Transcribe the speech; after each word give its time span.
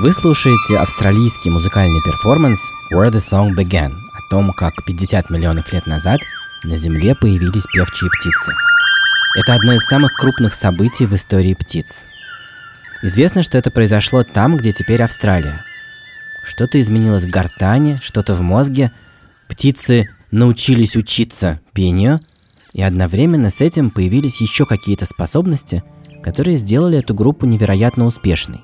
Вы 0.00 0.12
слушаете 0.12 0.78
австралийский 0.78 1.50
музыкальный 1.50 2.00
перформанс 2.00 2.60
«Where 2.92 3.10
the 3.10 3.18
Song 3.18 3.56
Began» 3.56 3.94
о 4.12 4.30
том, 4.30 4.52
как 4.52 4.84
50 4.84 5.28
миллионов 5.28 5.72
лет 5.72 5.88
назад 5.88 6.20
на 6.62 6.76
Земле 6.76 7.16
появились 7.16 7.64
певчие 7.66 8.08
птицы. 8.08 8.52
Это 9.36 9.54
одно 9.54 9.72
из 9.72 9.84
самых 9.88 10.12
крупных 10.12 10.54
событий 10.54 11.04
в 11.04 11.16
истории 11.16 11.54
птиц. 11.54 12.04
Известно, 13.02 13.42
что 13.42 13.58
это 13.58 13.72
произошло 13.72 14.22
там, 14.22 14.56
где 14.56 14.70
теперь 14.70 15.02
Австралия. 15.02 15.64
Что-то 16.46 16.80
изменилось 16.80 17.24
в 17.24 17.30
гортане, 17.30 17.98
что-то 18.00 18.34
в 18.34 18.40
мозге. 18.40 18.92
Птицы 19.48 20.08
научились 20.30 20.94
учиться 20.94 21.60
пению, 21.72 22.20
и 22.72 22.82
одновременно 22.82 23.50
с 23.50 23.60
этим 23.60 23.90
появились 23.90 24.40
еще 24.40 24.64
какие-то 24.64 25.06
способности, 25.06 25.82
которые 26.22 26.56
сделали 26.56 26.98
эту 26.98 27.14
группу 27.14 27.46
невероятно 27.46 28.06
успешной. 28.06 28.60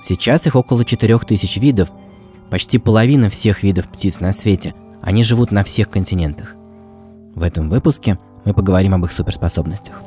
Сейчас 0.00 0.46
их 0.46 0.56
около 0.56 0.84
4000 0.84 1.58
видов, 1.58 1.90
почти 2.50 2.78
половина 2.78 3.28
всех 3.28 3.62
видов 3.62 3.88
птиц 3.88 4.20
на 4.20 4.32
свете. 4.32 4.74
Они 5.02 5.22
живут 5.22 5.50
на 5.50 5.64
всех 5.64 5.90
континентах. 5.90 6.54
В 7.34 7.42
этом 7.42 7.68
выпуске 7.68 8.18
мы 8.44 8.54
поговорим 8.54 8.94
об 8.94 9.04
их 9.04 9.12
суперспособностях. 9.12 10.02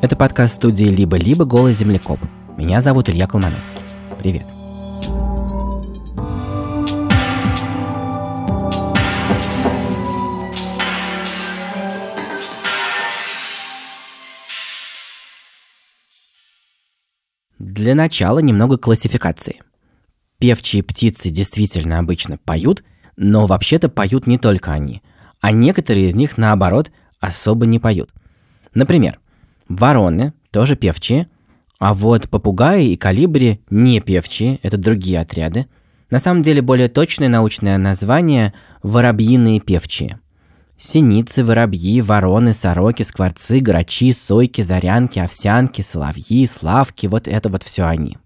Это 0.00 0.16
подкаст 0.16 0.54
студии 0.54 0.84
«Либо-либо. 0.84 1.44
Голый 1.44 1.72
землекоп». 1.72 2.20
Меня 2.56 2.80
зовут 2.80 3.08
Илья 3.08 3.26
Колмановский. 3.26 3.82
Привет. 4.18 4.59
Для 17.60 17.94
начала 17.94 18.38
немного 18.38 18.78
классификации. 18.78 19.60
Певчие 20.38 20.82
птицы 20.82 21.28
действительно 21.28 21.98
обычно 21.98 22.38
поют, 22.38 22.82
но 23.18 23.44
вообще-то 23.44 23.90
поют 23.90 24.26
не 24.26 24.38
только 24.38 24.72
они, 24.72 25.02
а 25.42 25.52
некоторые 25.52 26.08
из 26.08 26.14
них, 26.14 26.38
наоборот, 26.38 26.90
особо 27.20 27.66
не 27.66 27.78
поют. 27.78 28.14
Например, 28.72 29.20
вороны 29.68 30.32
тоже 30.50 30.74
певчие, 30.74 31.28
а 31.78 31.92
вот 31.92 32.30
попугаи 32.30 32.92
и 32.92 32.96
калибри 32.96 33.60
не 33.68 34.00
певчие, 34.00 34.58
это 34.62 34.78
другие 34.78 35.20
отряды. 35.20 35.66
На 36.08 36.18
самом 36.18 36.40
деле 36.40 36.62
более 36.62 36.88
точное 36.88 37.28
научное 37.28 37.76
название– 37.76 38.54
воробьиные 38.82 39.60
певчие– 39.60 40.18
Синицы, 40.82 41.44
воробьи, 41.44 42.00
вороны, 42.00 42.54
сороки, 42.54 43.02
скворцы, 43.02 43.60
грачи, 43.60 44.12
сойки, 44.12 44.62
зарянки, 44.62 45.18
овсянки, 45.18 45.82
соловьи, 45.82 46.46
славки– 46.46 47.06
вот 47.08 47.28
это 47.28 47.50
вот 47.50 47.62
все 47.62 47.84
они. 47.84 48.16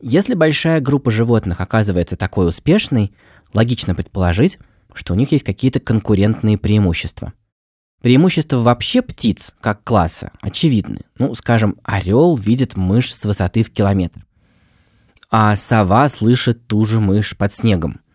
Если 0.00 0.32
большая 0.32 0.80
группа 0.80 1.10
животных 1.10 1.60
оказывается 1.60 2.16
такой 2.16 2.48
успешной, 2.48 3.12
логично 3.52 3.94
предположить, 3.94 4.58
что 4.94 5.12
у 5.12 5.16
них 5.16 5.30
есть 5.30 5.44
какие-то 5.44 5.78
конкурентные 5.78 6.56
преимущества. 6.56 7.34
Преимущества 8.00 8.56
вообще 8.56 9.02
птиц, 9.02 9.54
как 9.60 9.84
класса, 9.84 10.32
очевидны. 10.40 11.02
Ну, 11.18 11.34
скажем, 11.34 11.76
орел 11.84 12.34
видит 12.34 12.78
мышь 12.78 13.12
с 13.12 13.26
высоты 13.26 13.62
в 13.62 13.70
километр. 13.70 14.24
А 15.30 15.54
сова 15.54 16.08
слышит 16.08 16.66
ту 16.66 16.86
же 16.86 16.98
мышь 16.98 17.36
под 17.36 17.52
снегом– 17.52 18.00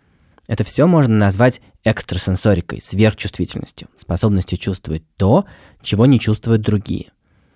это 0.48 0.64
все 0.64 0.88
можно 0.88 1.16
назвать 1.16 1.62
экстрасенсорикой, 1.84 2.82
сверхчувствительностью, 2.82 3.90
способностью 3.96 4.58
чувствовать 4.58 5.04
то, 5.18 5.46
чего 5.82 6.06
не 6.06 6.20
чувствуют 6.20 6.62
другие. 6.62 7.12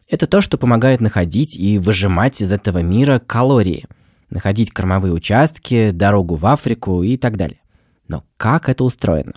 Это 0.10 0.28
то, 0.28 0.42
что 0.42 0.58
помогает 0.58 1.02
находить 1.02 1.58
и 1.58 1.80
выжимать 1.80 2.42
из 2.42 2.52
этого 2.52 2.80
мира 2.80 3.20
калории, 3.20 3.86
находить 4.30 4.72
кормовые 4.72 5.14
участки, 5.14 5.92
дорогу 5.92 6.36
в 6.36 6.46
Африку 6.46 7.04
и 7.04 7.18
так 7.18 7.38
далее. 7.38 7.60
Но 8.08 8.24
как 8.38 8.70
это 8.70 8.84
устроено? 8.84 9.34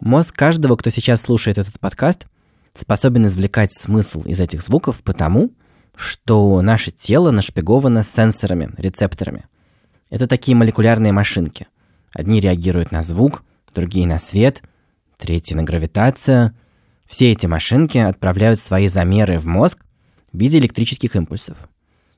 Мозг 0.00 0.34
каждого, 0.36 0.76
кто 0.76 0.90
сейчас 0.90 1.22
слушает 1.22 1.58
этот 1.58 1.80
подкаст, 1.80 2.26
способен 2.72 3.26
извлекать 3.26 3.72
смысл 3.72 4.22
из 4.22 4.40
этих 4.40 4.62
звуков 4.62 5.02
потому, 5.02 5.50
что 5.96 6.60
наше 6.60 6.90
тело 6.90 7.30
нашпиговано 7.30 8.02
сенсорами, 8.02 8.70
рецепторами– 8.76 9.46
это 10.10 10.26
такие 10.28 10.56
молекулярные 10.56 11.12
машинки. 11.12 11.66
Одни 12.12 12.40
реагируют 12.40 12.92
на 12.92 13.02
звук, 13.02 13.44
другие 13.74 14.06
на 14.06 14.18
свет, 14.18 14.62
третьи 15.16 15.54
на 15.54 15.62
гравитацию. 15.62 16.54
Все 17.06 17.32
эти 17.32 17.46
машинки 17.46 17.98
отправляют 17.98 18.60
свои 18.60 18.88
замеры 18.88 19.38
в 19.38 19.46
мозг 19.46 19.84
в 20.32 20.38
виде 20.38 20.58
электрических 20.58 21.16
импульсов. 21.16 21.56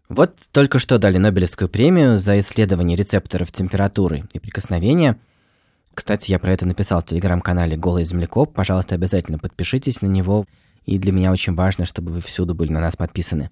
Вот 0.09 0.37
только 0.53 0.78
что 0.78 0.99
дали 0.99 1.19
Нобелевскую 1.19 1.69
премию 1.69 2.19
за 2.19 2.38
исследование 2.38 2.97
рецепторов 2.97 3.53
температуры 3.53 4.25
и 4.32 4.38
прикосновения. 4.38 5.19
Кстати, 5.93 6.31
я 6.31 6.38
про 6.38 6.53
это 6.53 6.66
написал 6.66 7.00
в 7.00 7.05
телеграм-канале 7.05 7.76
«Голый 7.76 8.05
землекоп». 8.05 8.55
Пожалуйста, 8.55 8.94
обязательно 8.94 9.38
подпишитесь 9.38 10.00
на 10.00 10.06
него. 10.06 10.47
И 10.87 10.99
для 10.99 11.12
меня 11.12 11.32
очень 11.32 11.55
важно, 11.55 11.84
чтобы 11.84 12.12
вы 12.12 12.20
всюду 12.22 12.55
были 12.55 12.72
на 12.72 12.81
нас 12.81 12.97
подписаны. 12.97 13.50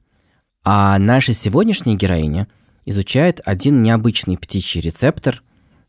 А 0.64 0.98
наша 0.98 1.32
сегодняшняя 1.32 1.96
героиня– 1.96 2.48
изучает 2.86 3.40
один 3.44 3.82
необычный 3.82 4.38
птичий 4.38 4.80
рецептор, 4.80 5.42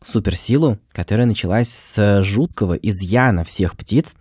суперсилу, 0.03 0.77
которая 0.91 1.25
началась 1.25 1.69
с 1.69 2.21
жуткого 2.21 2.73
изъяна 2.73 3.43
всех 3.43 3.75
птиц, 3.75 4.15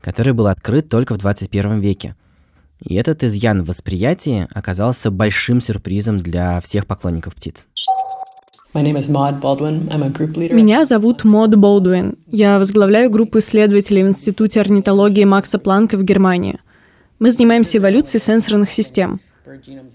который 0.00 0.32
был 0.32 0.46
открыт 0.46 0.88
только 0.88 1.14
в 1.14 1.18
21 1.18 1.80
веке. 1.80 2.16
И 2.80 2.94
этот 2.96 3.24
изъян 3.24 3.62
в 3.62 3.68
восприятии 3.68 4.46
оказался 4.52 5.10
большим 5.10 5.60
сюрпризом 5.60 6.18
для 6.18 6.60
всех 6.60 6.86
поклонников 6.86 7.34
птиц. 7.34 7.64
Меня 8.74 10.84
зовут 10.84 11.24
Мод 11.24 11.54
Болдуин. 11.54 12.16
Я 12.26 12.58
возглавляю 12.58 13.08
группу 13.08 13.38
исследователей 13.38 14.02
в 14.02 14.08
Институте 14.08 14.60
орнитологии 14.60 15.24
Макса 15.24 15.58
Планка 15.58 15.96
в 15.96 16.02
Германии. 16.02 16.58
Мы 17.20 17.30
занимаемся 17.30 17.78
эволюцией 17.78 18.20
сенсорных 18.20 18.70
систем– 18.70 19.20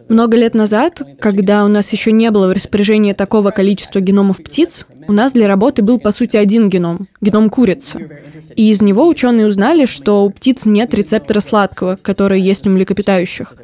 много 0.09 0.37
лет 0.37 0.53
назад, 0.53 1.01
когда 1.19 1.65
у 1.65 1.67
нас 1.67 1.91
еще 1.91 2.11
не 2.11 2.29
было 2.29 2.47
в 2.47 2.51
распоряжении 2.51 3.13
такого 3.13 3.51
количества 3.51 3.99
геномов 3.99 4.37
птиц, 4.37 4.85
у 5.09 5.11
нас 5.11 5.33
для 5.33 5.47
работы 5.47 5.81
был, 5.81 5.99
по 5.99 6.11
сути, 6.11 6.37
один 6.37 6.69
геном— 6.69 7.07
геном 7.21 7.49
курицы. 7.49 8.07
И 8.55 8.69
из 8.69 8.83
него 8.83 9.07
ученые 9.07 9.47
узнали, 9.47 9.85
что 9.85 10.23
у 10.23 10.29
птиц 10.29 10.65
нет 10.65 10.93
рецептора 10.93 11.39
сладкого, 11.39 11.95
который 11.95 12.39
есть 12.39 12.67
у 12.67 12.69
млекопитающих. 12.69 13.55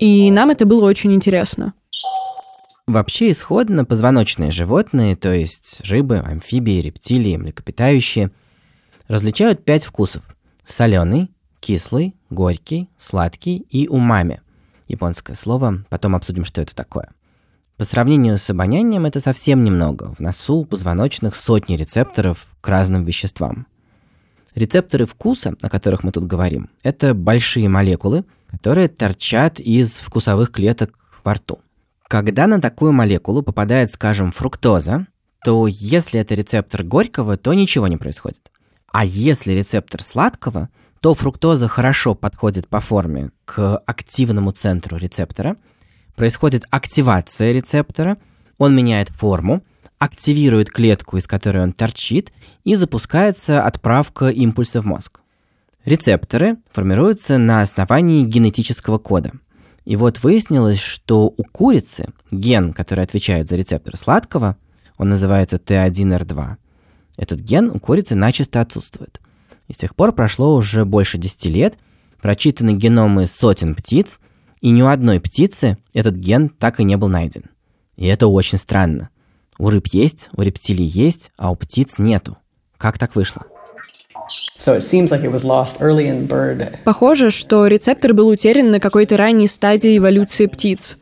И 0.00 0.32
нам 0.32 0.50
это 0.50 0.66
было 0.66 0.86
очень 0.86 1.14
интересно. 1.14 1.74
Вообще 2.88 3.30
исходно 3.30 3.84
позвоночные 3.84 4.50
животные, 4.50 5.14
то 5.14 5.32
есть 5.32 5.80
рыбы, 5.88 6.16
амфибии, 6.18 6.80
рептилии, 6.80 7.36
млекопитающие, 7.36 8.32
различают 9.06 9.64
пять 9.64 9.84
вкусов. 9.84 10.24
Соленый, 10.64 11.30
кислый, 11.60 12.16
горький, 12.30 12.88
сладкий 12.98 13.58
и 13.70 13.86
умами– 13.86 14.40
японское 14.88 15.34
слово, 15.34 15.84
потом 15.88 16.16
обсудим, 16.16 16.44
что 16.44 16.60
это 16.60 16.74
такое. 16.74 17.10
По 17.80 17.84
сравнению 17.84 18.36
с 18.36 18.50
обонянием 18.50 19.06
это 19.06 19.20
совсем 19.20 19.64
немного. 19.64 20.14
В 20.14 20.20
носу 20.20 20.56
у 20.56 20.64
позвоночных 20.66 21.34
сотни 21.34 21.76
рецепторов 21.76 22.46
к 22.60 22.68
разным 22.68 23.06
веществам. 23.06 23.66
Рецепторы 24.54 25.06
вкуса, 25.06 25.54
о 25.62 25.70
которых 25.70 26.04
мы 26.04 26.12
тут 26.12 26.26
говорим, 26.26 26.68
это 26.82 27.14
большие 27.14 27.70
молекулы, 27.70 28.26
которые 28.48 28.88
торчат 28.88 29.60
из 29.60 29.92
вкусовых 29.92 30.50
клеток 30.52 30.98
во 31.24 31.32
рту. 31.32 31.60
Когда 32.06 32.46
на 32.46 32.60
такую 32.60 32.92
молекулу 32.92 33.42
попадает, 33.42 33.90
скажем, 33.90 34.30
фруктоза, 34.30 35.06
то 35.42 35.66
если 35.66 36.20
это 36.20 36.34
рецептор 36.34 36.82
горького, 36.82 37.38
то 37.38 37.54
ничего 37.54 37.88
не 37.88 37.96
происходит. 37.96 38.52
А 38.92 39.06
если 39.06 39.54
рецептор 39.54 40.02
сладкого, 40.02 40.68
то 41.00 41.14
фруктоза 41.14 41.66
хорошо 41.66 42.14
подходит 42.14 42.68
по 42.68 42.80
форме 42.80 43.30
к 43.46 43.78
активному 43.86 44.52
центру 44.52 44.98
рецептора. 44.98 45.56
Происходит 46.16 46.66
активация 46.70 47.52
рецептора, 47.52 48.18
он 48.58 48.74
меняет 48.74 49.08
форму, 49.08 49.62
активирует 49.98 50.70
клетку, 50.70 51.16
из 51.16 51.26
которой 51.26 51.62
он 51.62 51.72
торчит, 51.72 52.32
и 52.64 52.74
запускается 52.74 53.62
отправка 53.62 54.28
импульса 54.28 54.80
в 54.80 54.86
мозг. 54.86 55.20
Рецепторы 55.84 56.58
формируются 56.70 57.38
на 57.38 57.62
основании 57.62 58.24
генетического 58.24 58.98
кода. 58.98 59.32
И 59.84 59.96
вот 59.96 60.22
выяснилось, 60.22 60.78
что 60.78 61.26
у 61.26 61.42
курицы 61.44 62.08
ген, 62.30 62.72
который 62.72 63.04
отвечает 63.04 63.48
за 63.48 63.56
рецептор 63.56 63.96
сладкого, 63.96 64.56
он 64.98 65.08
называется 65.08 65.56
Т1Р2, 65.56 66.56
этот 67.16 67.40
ген 67.40 67.70
у 67.70 67.78
курицы 67.78 68.14
начисто 68.14 68.60
отсутствует– 68.60 69.20
и 69.70 69.72
с 69.72 69.76
тех 69.76 69.94
пор 69.94 70.10
прошло 70.10 70.56
уже 70.56 70.84
больше 70.84 71.16
10 71.16 71.46
лет, 71.46 71.78
прочитаны 72.20 72.74
геномы 72.74 73.26
сотен 73.26 73.76
птиц, 73.76 74.20
и 74.60 74.70
ни 74.70 74.82
у 74.82 74.86
одной 74.86 75.20
птицы 75.20 75.78
этот 75.94 76.14
ген 76.14 76.48
так 76.48 76.80
и 76.80 76.84
не 76.84 76.96
был 76.96 77.08
найден. 77.08 77.44
И 77.96 78.06
это 78.06 78.26
очень 78.26 78.58
странно. 78.58 79.10
У 79.58 79.68
рыб 79.68 79.86
есть, 79.88 80.30
у 80.36 80.42
рептилий 80.42 80.86
есть, 80.86 81.32
а 81.36 81.50
у 81.50 81.56
птиц 81.56 81.98
нету. 81.98 82.36
Как 82.78 82.98
так 82.98 83.14
вышло? 83.14 83.44
Похоже, 86.84 87.30
что 87.30 87.66
рецептор 87.66 88.14
был 88.14 88.28
утерян 88.28 88.70
на 88.70 88.80
какой-то 88.80 89.16
ранней 89.16 89.46
стадии 89.46 89.96
эволюции 89.96 90.46
птиц. 90.46 90.98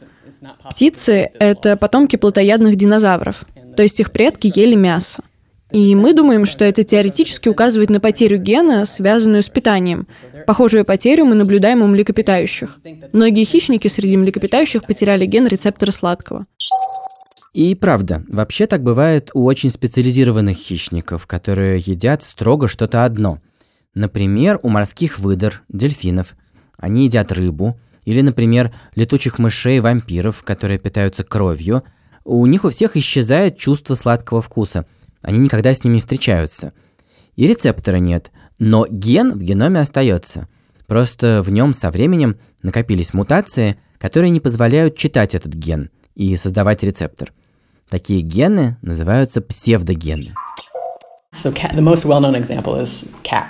Птицы— 0.70 1.30
это 1.40 1.76
потомки 1.76 2.16
плотоядных 2.16 2.76
динозавров, 2.76 3.44
то 3.76 3.82
есть 3.82 3.98
их 4.00 4.12
предки 4.12 4.50
ели 4.54 4.76
мясо. 4.76 5.22
И 5.70 5.94
мы 5.94 6.14
думаем, 6.14 6.46
что 6.46 6.64
это 6.64 6.82
теоретически 6.82 7.48
указывает 7.48 7.90
на 7.90 8.00
потерю 8.00 8.38
гена, 8.38 8.86
связанную 8.86 9.42
с 9.42 9.50
питанием. 9.50 10.06
Похожую 10.46 10.84
потерю 10.84 11.26
мы 11.26 11.34
наблюдаем 11.34 11.82
у 11.82 11.86
млекопитающих. 11.86 12.78
Многие 13.12 13.44
хищники 13.44 13.86
среди 13.88 14.16
млекопитающих 14.16 14.84
потеряли 14.84 15.26
ген 15.26 15.46
рецептора 15.46 15.90
сладкого. 15.90 16.46
И 17.52 17.74
правда, 17.74 18.24
вообще 18.28 18.66
так 18.66 18.82
бывает 18.82 19.30
у 19.34 19.44
очень 19.44 19.70
специализированных 19.70 20.56
хищников, 20.56 21.26
которые 21.26 21.78
едят 21.78 22.22
строго 22.22 22.66
что-то 22.66 23.04
одно. 23.04 23.40
Например, 23.94 24.58
у 24.62 24.68
морских 24.68 25.18
выдр, 25.18 25.62
дельфинов. 25.68 26.34
Они 26.78 27.04
едят 27.04 27.30
рыбу. 27.32 27.78
Или, 28.04 28.22
например, 28.22 28.72
летучих 28.94 29.38
мышей, 29.38 29.80
вампиров, 29.80 30.42
которые 30.44 30.78
питаются 30.78 31.24
кровью. 31.24 31.82
У 32.24 32.46
них 32.46 32.64
у 32.64 32.70
всех 32.70 32.96
исчезает 32.96 33.58
чувство 33.58 33.92
сладкого 33.92 34.40
вкуса– 34.40 34.86
они 35.22 35.38
никогда 35.38 35.72
с 35.72 35.84
ними 35.84 35.94
не 35.94 36.00
встречаются. 36.00 36.72
И 37.36 37.46
рецептора 37.46 37.96
нет, 37.96 38.30
но 38.58 38.86
ген 38.88 39.32
в 39.32 39.42
геноме 39.42 39.80
остается. 39.80 40.48
Просто 40.86 41.42
в 41.42 41.50
нем 41.50 41.74
со 41.74 41.90
временем 41.90 42.38
накопились 42.62 43.14
мутации, 43.14 43.78
которые 43.98 44.30
не 44.30 44.40
позволяют 44.40 44.96
читать 44.96 45.34
этот 45.34 45.52
ген 45.52 45.90
и 46.14 46.34
создавать 46.36 46.82
рецептор. 46.82 47.32
Такие 47.88 48.20
гены 48.20 48.76
называются 48.82 49.40
псевдогены. 49.40 50.34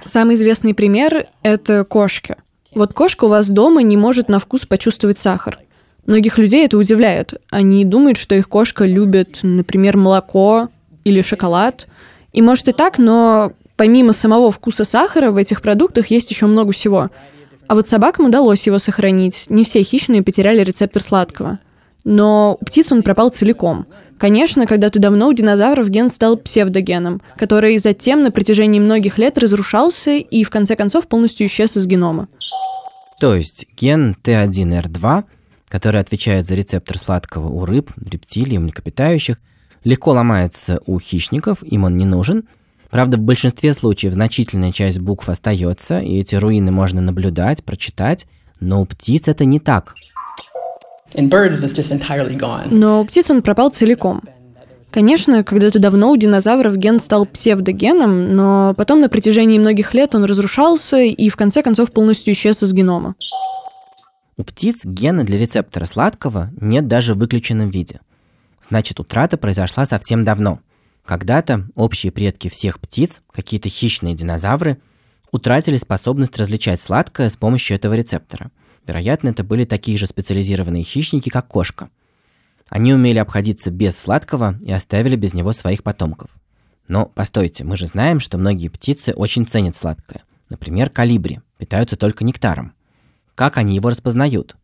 Самый 0.04 0.34
известный 0.34 0.74
пример– 0.74 1.28
это 1.42 1.84
кошки. 1.84 2.36
Вот 2.74 2.92
кошка 2.92 3.24
у 3.24 3.28
вас 3.28 3.48
дома 3.48 3.82
не 3.82 3.96
может 3.96 4.28
на 4.28 4.38
вкус 4.38 4.66
почувствовать 4.66 5.18
сахар. 5.18 5.58
Многих 6.06 6.38
людей 6.38 6.64
это 6.66 6.76
удивляет. 6.76 7.34
Они 7.50 7.84
думают, 7.84 8.18
что 8.18 8.34
их 8.34 8.48
кошка 8.48 8.84
любит, 8.84 9.40
например, 9.42 9.96
молоко, 9.96 10.68
или 11.08 11.22
шоколад. 11.22 11.86
И 12.32 12.42
может 12.42 12.68
и 12.68 12.72
так, 12.72 12.98
но 12.98 13.52
помимо 13.76 14.12
самого 14.12 14.50
вкуса 14.50 14.84
сахара 14.84 15.30
в 15.30 15.36
этих 15.36 15.62
продуктах 15.62 16.08
есть 16.08 16.30
еще 16.30 16.46
много 16.46 16.72
всего. 16.72 17.10
А 17.66 17.74
вот 17.74 17.88
собакам 17.88 18.26
удалось 18.26 18.66
его 18.66 18.78
сохранить. 18.78 19.46
Не 19.48 19.64
все 19.64 19.82
хищные 19.82 20.22
потеряли 20.22 20.62
рецептор 20.62 21.02
сладкого. 21.02 21.58
Но 22.04 22.56
у 22.60 22.64
птиц 22.64 22.90
он 22.92 23.02
пропал 23.02 23.30
целиком. 23.30 23.86
Конечно, 24.18 24.66
когда-то 24.66 24.98
давно 24.98 25.28
у 25.28 25.32
динозавров 25.32 25.88
ген 25.90 26.10
стал 26.10 26.36
псевдогеном, 26.36 27.22
который 27.36 27.78
затем 27.78 28.22
на 28.22 28.32
протяжении 28.32 28.80
многих 28.80 29.16
лет 29.16 29.38
разрушался 29.38 30.12
и 30.12 30.42
в 30.42 30.50
конце 30.50 30.74
концов 30.74 31.06
полностью 31.06 31.46
исчез 31.46 31.76
из 31.76 31.86
генома. 31.86 32.28
То 33.20 33.34
есть 33.34 33.66
ген 33.76 34.16
Т1Р2, 34.24 35.24
который 35.68 36.00
отвечает 36.00 36.46
за 36.46 36.54
рецептор 36.54 36.98
сладкого 36.98 37.48
у 37.48 37.64
рыб, 37.64 37.92
рептилий, 38.10 38.58
млекопитающих, 38.58 39.38
легко 39.84 40.12
ломается 40.12 40.80
у 40.86 40.98
хищников, 40.98 41.62
им 41.62 41.84
он 41.84 41.96
не 41.96 42.04
нужен. 42.04 42.44
Правда, 42.90 43.16
в 43.16 43.20
большинстве 43.20 43.74
случаев 43.74 44.14
значительная 44.14 44.72
часть 44.72 44.98
букв 44.98 45.28
остается, 45.28 46.00
и 46.00 46.18
эти 46.18 46.36
руины 46.36 46.70
можно 46.70 47.00
наблюдать, 47.00 47.62
прочитать, 47.62 48.26
но 48.60 48.80
у 48.80 48.86
птиц 48.86 49.28
это 49.28 49.44
не 49.44 49.60
так. 49.60 49.94
Но 52.70 53.00
у 53.00 53.04
птиц 53.04 53.30
он 53.30 53.42
пропал 53.42 53.70
целиком. 53.70 54.22
Конечно, 54.90 55.44
когда-то 55.44 55.78
давно 55.78 56.10
у 56.10 56.16
динозавров 56.16 56.76
ген 56.76 56.98
стал 56.98 57.26
псевдогеном, 57.26 58.34
но 58.34 58.74
потом 58.74 59.00
на 59.00 59.08
протяжении 59.08 59.58
многих 59.58 59.92
лет 59.92 60.14
он 60.14 60.24
разрушался 60.24 60.98
и 60.98 61.28
в 61.28 61.36
конце 61.36 61.62
концов 61.62 61.92
полностью 61.92 62.32
исчез 62.32 62.62
из 62.62 62.72
генома. 62.72 63.14
У 64.38 64.44
птиц 64.44 64.84
гена 64.84 65.24
для 65.24 65.38
рецептора 65.38 65.84
сладкого 65.84 66.50
нет 66.58 66.86
даже 66.86 67.14
в 67.14 67.18
выключенном 67.18 67.70
виде. 67.70 68.00
Значит, 68.60 69.00
утрата 69.00 69.36
произошла 69.36 69.84
совсем 69.84 70.24
давно. 70.24 70.60
Когда-то 71.04 71.66
общие 71.74 72.12
предки 72.12 72.48
всех 72.48 72.80
птиц, 72.80 73.22
какие-то 73.32 73.68
хищные 73.68 74.14
динозавры, 74.14 74.78
утратили 75.32 75.76
способность 75.76 76.36
различать 76.36 76.80
сладкое 76.80 77.28
с 77.28 77.36
помощью 77.36 77.76
этого 77.76 77.94
рецептора. 77.94 78.50
Вероятно, 78.86 79.28
это 79.28 79.44
были 79.44 79.64
такие 79.64 79.98
же 79.98 80.06
специализированные 80.06 80.82
хищники, 80.82 81.28
как 81.28 81.48
кошка. 81.48 81.90
Они 82.68 82.92
умели 82.92 83.18
обходиться 83.18 83.70
без 83.70 83.98
сладкого 83.98 84.58
и 84.62 84.72
оставили 84.72 85.16
без 85.16 85.34
него 85.34 85.52
своих 85.52 85.82
потомков. 85.82 86.30
Но 86.86 87.06
постойте, 87.06 87.64
мы 87.64 87.76
же 87.76 87.86
знаем, 87.86 88.20
что 88.20 88.38
многие 88.38 88.68
птицы 88.68 89.12
очень 89.12 89.46
ценят 89.46 89.76
сладкое. 89.76 90.22
Например, 90.48 90.88
калибри 90.88 91.40
питаются 91.58 91.96
только 91.96 92.24
нектаром. 92.24 92.72
Как 93.34 93.58
они 93.58 93.76
его 93.76 93.90
распознают? 93.90 94.56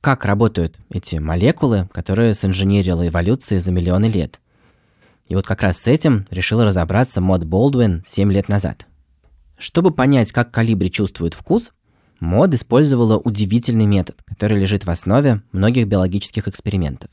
Как 0.00 0.24
работают 0.24 0.76
эти 0.90 1.16
молекулы, 1.16 1.88
которые 1.92 2.34
синженерила 2.34 3.06
эволюция 3.06 3.58
за 3.58 3.72
миллионы 3.72 4.06
лет. 4.06 4.40
И 5.28 5.34
вот 5.34 5.46
как 5.46 5.62
раз 5.62 5.78
с 5.78 5.88
этим 5.88 6.26
решил 6.30 6.62
разобраться 6.62 7.20
Мод 7.20 7.44
Болдуин 7.44 8.02
7 8.06 8.32
лет 8.32 8.48
назад. 8.48 8.86
Чтобы 9.58 9.90
понять, 9.90 10.32
как 10.32 10.52
калибри 10.52 10.90
чувствует 10.90 11.34
вкус, 11.34 11.72
Мод 12.20 12.54
использовала 12.54 13.18
удивительный 13.18 13.86
метод, 13.86 14.22
который 14.24 14.58
лежит 14.58 14.86
в 14.86 14.90
основе 14.90 15.42
многих 15.52 15.86
биологических 15.86 16.48
экспериментов. 16.48 17.10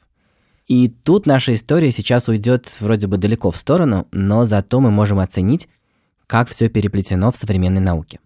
И 0.67 0.87
тут 0.87 1.25
наша 1.25 1.53
история 1.53 1.91
сейчас 1.91 2.29
уйдет 2.29 2.77
вроде 2.79 3.07
бы 3.07 3.17
далеко 3.17 3.51
в 3.51 3.57
сторону, 3.57 4.07
но 4.11 4.45
зато 4.45 4.79
мы 4.79 4.91
можем 4.91 5.19
оценить, 5.19 5.67
как 6.25 6.47
все 6.47 6.69
переплетено 6.69 7.31
в 7.31 7.37
современной 7.37 7.81
науке. 7.81 8.19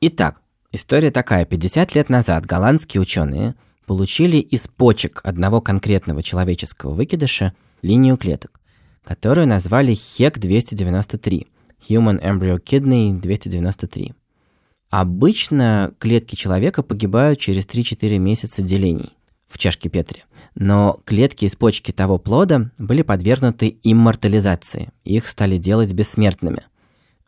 Итак, 0.00 0.42
История 0.74 1.12
такая. 1.12 1.44
50 1.44 1.94
лет 1.94 2.08
назад 2.08 2.46
голландские 2.46 3.00
ученые 3.00 3.54
получили 3.86 4.38
из 4.38 4.66
почек 4.66 5.20
одного 5.22 5.60
конкретного 5.60 6.20
человеческого 6.20 6.92
выкидыша 6.94 7.54
линию 7.82 8.16
клеток, 8.16 8.60
которую 9.04 9.46
назвали 9.46 9.92
HEC-293 9.94 11.46
Human 11.88 12.20
Embryo 12.20 12.58
Kidney 12.60 13.12
293. 13.20 14.14
Обычно 14.90 15.92
клетки 16.00 16.34
человека 16.34 16.82
погибают 16.82 17.38
через 17.38 17.66
3-4 17.66 18.18
месяца 18.18 18.60
делений 18.60 19.12
в 19.46 19.58
чашке 19.58 19.88
Петри. 19.88 20.24
Но 20.56 20.98
клетки 21.04 21.44
из 21.44 21.54
почки 21.54 21.92
того 21.92 22.18
плода 22.18 22.72
были 22.78 23.02
подвергнуты 23.02 23.78
иммортализации. 23.84 24.90
Их 25.04 25.28
стали 25.28 25.56
делать 25.56 25.92
бессмертными. 25.92 26.64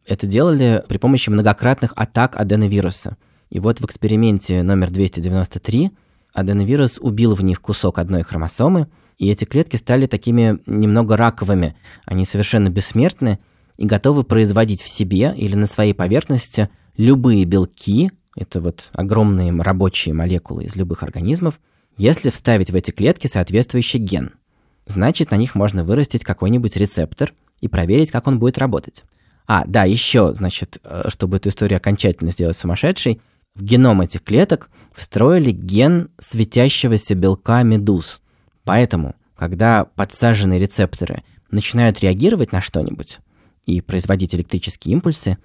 Это 0.05 0.27
делали 0.27 0.83
при 0.89 0.99
помощи 0.99 1.31
многократных 1.31 1.93
атак 1.95 2.35
аденовируса– 2.35 3.17
и 3.51 3.61
вот 3.61 3.81
в 3.81 3.85
эксперименте 3.85 4.63
номер 4.63 4.91
293 4.91 5.93
аденовирус 6.33 6.99
убил 7.01 7.35
в 7.35 7.43
них 7.43 7.61
кусок 7.61 7.99
одной 7.99 8.23
хромосомы, 8.23 8.89
и 9.19 9.31
эти 9.31 9.45
клетки 9.45 9.77
стали 9.77 10.07
такими 10.07 10.59
немного 10.67 11.17
раковыми. 11.17 11.77
Они 12.05 12.25
совершенно 12.25 12.69
бессмертны 12.69 13.39
и 13.79 13.87
готовы 13.87 14.25
производить 14.25 14.83
в 14.83 14.89
себе 14.89 15.35
или 15.37 15.55
на 15.55 15.67
своей 15.67 15.95
поверхности 15.95 16.69
любые 16.97 17.45
белки, 17.45 18.11
это 18.37 18.61
вот 18.61 18.91
огромные 18.93 19.53
рабочие 19.63 20.15
молекулы 20.15 20.65
из 20.65 20.77
любых 20.77 21.03
организмов, 21.03 21.59
если 21.97 22.29
вставить 22.29 22.71
в 22.71 22.77
эти 22.77 22.91
клетки 22.91 23.27
соответствующий 23.27 23.99
ген. 23.99 24.33
Значит, 24.85 25.31
на 25.31 25.37
них 25.37 25.55
можно 25.55 25.83
вырастить 25.83 26.23
какой-нибудь 26.23 26.77
рецептор 26.77 27.33
и 27.61 27.69
проверить, 27.69 28.11
как 28.11 28.27
он 28.27 28.39
будет 28.39 28.59
работать. 28.59 29.05
А, 29.47 29.65
да, 29.67 29.85
еще, 29.85 30.35
значит, 30.35 30.79
э, 30.85 31.09
чтобы 31.09 31.39
эту 31.39 31.49
историю 31.49 31.79
окончательно 31.79 32.31
сделать 32.31 32.57
сумасшедшей, 32.57 33.21
в 33.57 33.63
геном 33.63 34.03
этих 34.03 34.23
клеток 34.23 34.71
встроили 34.93 35.51
ген 35.51 36.11
светящегося 36.19 37.15
белка 37.15 37.63
медуз. 37.63 38.21
Поэтому, 38.65 39.15
когда 39.35 39.85
подсаженные 39.85 40.61
рецепторы 40.61 41.23
начинают 41.51 42.01
реагировать 42.01 42.53
на 42.53 42.61
что-нибудь 42.61 43.19
и 43.65 43.81
производить 43.81 44.35
электрические 44.35 44.93
импульсы, 44.93 45.39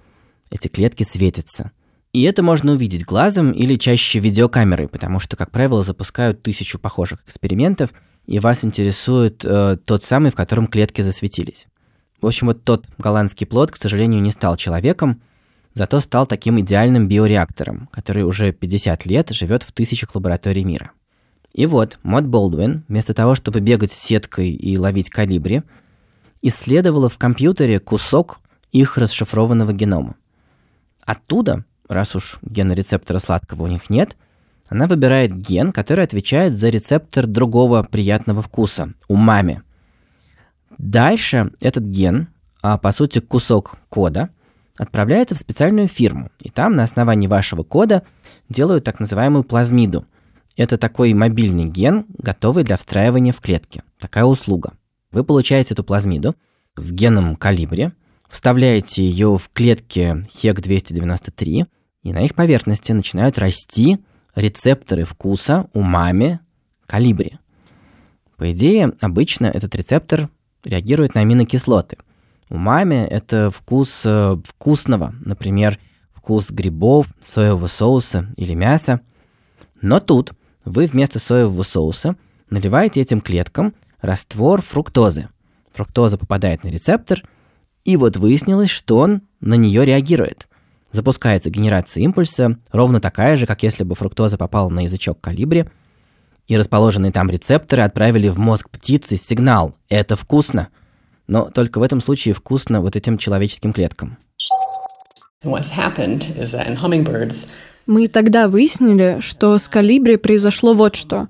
эти 0.50 0.68
клетки 0.68 1.04
светятся. 1.04 1.72
И 2.12 2.22
это 2.24 2.42
можно 2.42 2.72
увидеть 2.72 3.06
глазом 3.06 3.52
или 3.52 3.76
чаще 3.76 4.18
видеокамерой, 4.18 4.88
потому 4.88 5.18
что, 5.18 5.34
как 5.36 5.50
правило, 5.50 5.82
запускают 5.82 6.42
тысячу 6.42 6.78
похожих 6.78 7.22
экспериментов, 7.24 7.94
и 8.26 8.38
вас 8.38 8.62
интересует 8.62 9.42
э, 9.44 9.78
тот 9.82 10.04
самый, 10.04 10.30
в 10.30 10.34
котором 10.34 10.66
клетки 10.66 11.00
засветились. 11.00 11.66
В 12.20 12.26
общем, 12.26 12.48
вот 12.48 12.62
тот 12.64 12.86
голландский 12.98 13.46
плод, 13.46 13.70
к 13.70 13.76
сожалению, 13.76 14.20
не 14.20 14.30
стал 14.30 14.56
человеком, 14.56 15.22
зато 15.74 16.00
стал 16.00 16.26
таким 16.26 16.60
идеальным 16.60 17.08
биореактором, 17.08 17.88
который 17.92 18.24
уже 18.24 18.52
50 18.52 19.06
лет 19.06 19.30
живет 19.30 19.62
в 19.62 19.72
тысячах 19.72 20.14
лабораторий 20.14 20.64
мира. 20.64 20.92
И 21.52 21.66
вот, 21.66 21.98
Мод 22.02 22.24
Болдуин, 22.24 22.84
вместо 22.88 23.14
того, 23.14 23.34
чтобы 23.34 23.60
бегать 23.60 23.92
с 23.92 23.98
сеткой 23.98 24.50
и 24.50 24.78
ловить 24.78 25.10
калибри, 25.10 25.62
исследовала 26.40 27.08
в 27.08 27.18
компьютере 27.18 27.78
кусок 27.78 28.40
их 28.70 28.96
расшифрованного 28.96 29.72
генома. 29.72 30.16
Оттуда, 31.04 31.64
раз 31.88 32.16
уж 32.16 32.38
гена 32.42 32.72
рецептора 32.72 33.18
сладкого 33.18 33.64
у 33.64 33.66
них 33.66 33.90
нет, 33.90 34.16
она 34.68 34.86
выбирает 34.86 35.34
ген, 35.34 35.72
который 35.72 36.04
отвечает 36.04 36.54
за 36.54 36.70
рецептор 36.70 37.26
другого 37.26 37.82
приятного 37.82 38.40
вкуса– 38.40 38.94
умами. 39.08 39.62
Дальше 40.78 41.52
этот 41.60 41.84
ген, 41.84 42.28
а 42.62 42.78
по 42.78 42.92
сути 42.92 43.18
кусок 43.18 43.76
кода– 43.90 44.30
отправляется 44.78 45.34
в 45.34 45.38
специальную 45.38 45.88
фирму, 45.88 46.30
и 46.40 46.50
там 46.50 46.74
на 46.74 46.82
основании 46.82 47.26
вашего 47.26 47.62
кода 47.62 48.02
делают 48.48 48.84
так 48.84 49.00
называемую 49.00 49.44
плазмиду. 49.44 50.06
Это 50.56 50.76
такой 50.76 51.14
мобильный 51.14 51.64
ген, 51.64 52.06
готовый 52.18 52.64
для 52.64 52.76
встраивания 52.76 53.32
в 53.32 53.40
клетки. 53.40 53.82
Такая 53.98 54.24
услуга. 54.24 54.72
Вы 55.10 55.24
получаете 55.24 55.74
эту 55.74 55.84
плазмиду 55.84 56.34
с 56.76 56.92
геном 56.92 57.36
калибри, 57.36 57.92
вставляете 58.28 59.04
ее 59.04 59.36
в 59.36 59.50
клетки 59.52 60.24
HEC293, 60.28 61.66
и 62.02 62.12
на 62.12 62.24
их 62.24 62.34
поверхности 62.34 62.92
начинают 62.92 63.38
расти 63.38 63.98
рецепторы 64.34 65.04
вкуса 65.04 65.68
умами 65.72 66.40
калибри. 66.86 67.38
По 68.36 68.50
идее, 68.52 68.92
обычно 69.00 69.46
этот 69.46 69.74
рецептор 69.74 70.28
реагирует 70.64 71.14
на 71.14 71.20
аминокислоты. 71.20 71.98
Умами– 72.52 72.96
это 73.10 73.50
вкус 73.50 74.02
э, 74.04 74.36
вкусного, 74.44 75.14
например, 75.24 75.78
вкус 76.12 76.50
грибов, 76.50 77.06
соевого 77.22 77.66
соуса 77.66 78.30
или 78.36 78.52
мяса. 78.52 79.00
Но 79.80 80.00
тут 80.00 80.32
вы 80.66 80.84
вместо 80.84 81.18
соевого 81.18 81.62
соуса 81.62 82.14
наливаете 82.50 83.00
этим 83.00 83.22
клеткам 83.22 83.72
раствор 84.02 84.60
фруктозы. 84.60 85.30
Фруктоза 85.72 86.18
попадает 86.18 86.62
на 86.62 86.68
рецептор, 86.68 87.22
и 87.86 87.96
вот 87.96 88.18
выяснилось, 88.18 88.68
что 88.68 88.98
он 88.98 89.22
на 89.40 89.54
нее 89.54 89.86
реагирует. 89.86 90.46
Запускается 90.90 91.48
генерация 91.48 92.02
импульса, 92.02 92.58
ровно 92.70 93.00
такая 93.00 93.36
же, 93.36 93.46
как 93.46 93.62
если 93.62 93.82
бы 93.82 93.94
фруктоза 93.94 94.36
попала 94.36 94.68
на 94.68 94.80
язычок 94.80 95.22
калибри, 95.22 95.70
и 96.48 96.58
расположенные 96.58 97.12
там 97.12 97.30
рецепторы 97.30 97.80
отправили 97.80 98.28
в 98.28 98.38
мозг 98.38 98.68
птицы 98.68 99.16
сигнал 99.16 99.74
«это 99.88 100.16
вкусно», 100.16 100.68
но 101.32 101.48
только 101.50 101.78
в 101.78 101.82
этом 101.82 102.02
случае 102.02 102.34
вкусно 102.34 102.82
вот 102.82 102.94
этим 102.94 103.16
человеческим 103.16 103.72
клеткам. 103.72 104.18
Мы 107.86 108.06
тогда 108.08 108.48
выяснили, 108.48 109.16
что 109.20 109.56
с 109.56 109.66
калибри 109.66 110.16
произошло 110.16 110.74
вот 110.74 110.94
что. 110.94 111.28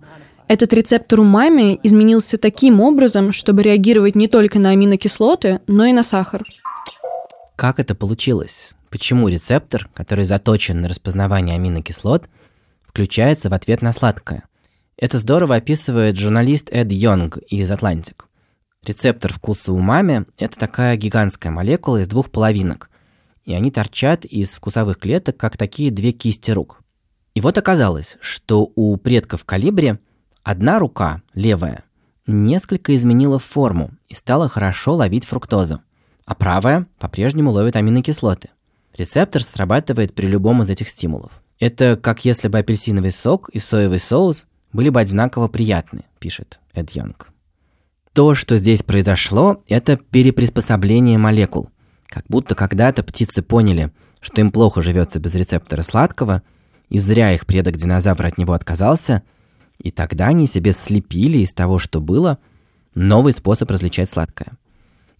Этот 0.48 0.72
рецептор 0.72 1.20
умами 1.20 1.78
изменился 1.84 2.36
таким 2.36 2.80
образом, 2.80 3.30
чтобы 3.30 3.62
реагировать 3.62 4.16
не 4.16 4.26
только 4.26 4.58
на 4.58 4.70
аминокислоты, 4.70 5.60
но 5.68 5.84
и 5.84 5.92
на 5.92 6.02
сахар. 6.02 6.42
Как 7.54 7.78
это 7.78 7.94
получилось? 7.94 8.72
Почему 8.90 9.28
рецептор, 9.28 9.88
который 9.94 10.24
заточен 10.24 10.80
на 10.80 10.88
распознавание 10.88 11.54
аминокислот, 11.54 12.24
включается 12.82 13.50
в 13.50 13.54
ответ 13.54 13.82
на 13.82 13.92
сладкое? 13.92 14.42
Это 14.96 15.18
здорово 15.18 15.54
описывает 15.54 16.16
журналист 16.18 16.70
Эд 16.72 16.90
Йонг 16.90 17.38
из 17.48 17.70
Атлантик. 17.70 18.26
Рецептор 18.84 19.32
вкуса 19.32 19.72
умами– 19.72 20.26
это 20.38 20.58
такая 20.58 20.96
гигантская 20.96 21.52
молекула 21.52 22.02
из 22.02 22.08
двух 22.08 22.30
половинок, 22.30 22.90
и 23.44 23.54
они 23.54 23.70
торчат 23.70 24.24
из 24.24 24.50
вкусовых 24.56 24.98
клеток, 24.98 25.36
как 25.36 25.56
такие 25.56 25.92
две 25.92 26.10
кисти 26.10 26.50
рук. 26.50 26.82
И 27.34 27.40
вот 27.40 27.56
оказалось, 27.58 28.16
что 28.20 28.72
у 28.74 28.96
предков 28.96 29.44
калибри 29.44 29.98
одна 30.42 30.80
рука, 30.80 31.22
левая, 31.32 31.84
несколько 32.26 32.94
изменила 32.96 33.38
форму 33.38 33.92
и 34.08 34.14
стала 34.14 34.48
хорошо 34.48 34.96
ловить 34.96 35.26
фруктозу, 35.26 35.80
а 36.24 36.34
правая 36.34 36.88
по-прежнему 36.98 37.52
ловит 37.52 37.76
аминокислоты. 37.76 38.50
Рецептор 38.98 39.44
срабатывает 39.44 40.12
при 40.12 40.26
любом 40.26 40.62
из 40.62 40.70
этих 40.70 40.88
стимулов. 40.88 41.40
Это 41.60 41.96
как 41.96 42.24
если 42.24 42.48
бы 42.48 42.58
апельсиновый 42.58 43.12
сок 43.12 43.48
и 43.50 43.60
соевый 43.60 44.00
соус 44.00 44.46
были 44.72 44.88
бы 44.88 44.98
одинаково 44.98 45.46
приятны, 45.46 46.02
пишет 46.18 46.58
Эд 46.74 46.90
Йонг. 46.90 47.31
То, 48.12 48.34
что 48.34 48.58
здесь 48.58 48.82
произошло, 48.82 49.62
это 49.68 49.96
переприспособление 49.96 51.18
молекул– 51.18 51.70
как 52.12 52.24
будто 52.28 52.54
когда-то 52.54 53.02
птицы 53.02 53.42
поняли, 53.42 53.90
что 54.20 54.42
им 54.42 54.52
плохо 54.52 54.82
живется 54.82 55.18
без 55.18 55.34
рецептора 55.34 55.80
сладкого, 55.80 56.42
и 56.90 56.98
зря 56.98 57.32
их 57.32 57.46
предок 57.46 57.76
динозавр 57.76 58.26
от 58.26 58.36
него 58.36 58.52
отказался, 58.52 59.22
и 59.78 59.90
тогда 59.90 60.26
они 60.26 60.46
себе 60.46 60.72
слепили 60.72 61.38
из 61.38 61.54
того, 61.54 61.78
что 61.78 62.02
было, 62.02 62.38
новый 62.94 63.32
способ 63.32 63.70
различать 63.70 64.10
сладкое. 64.10 64.48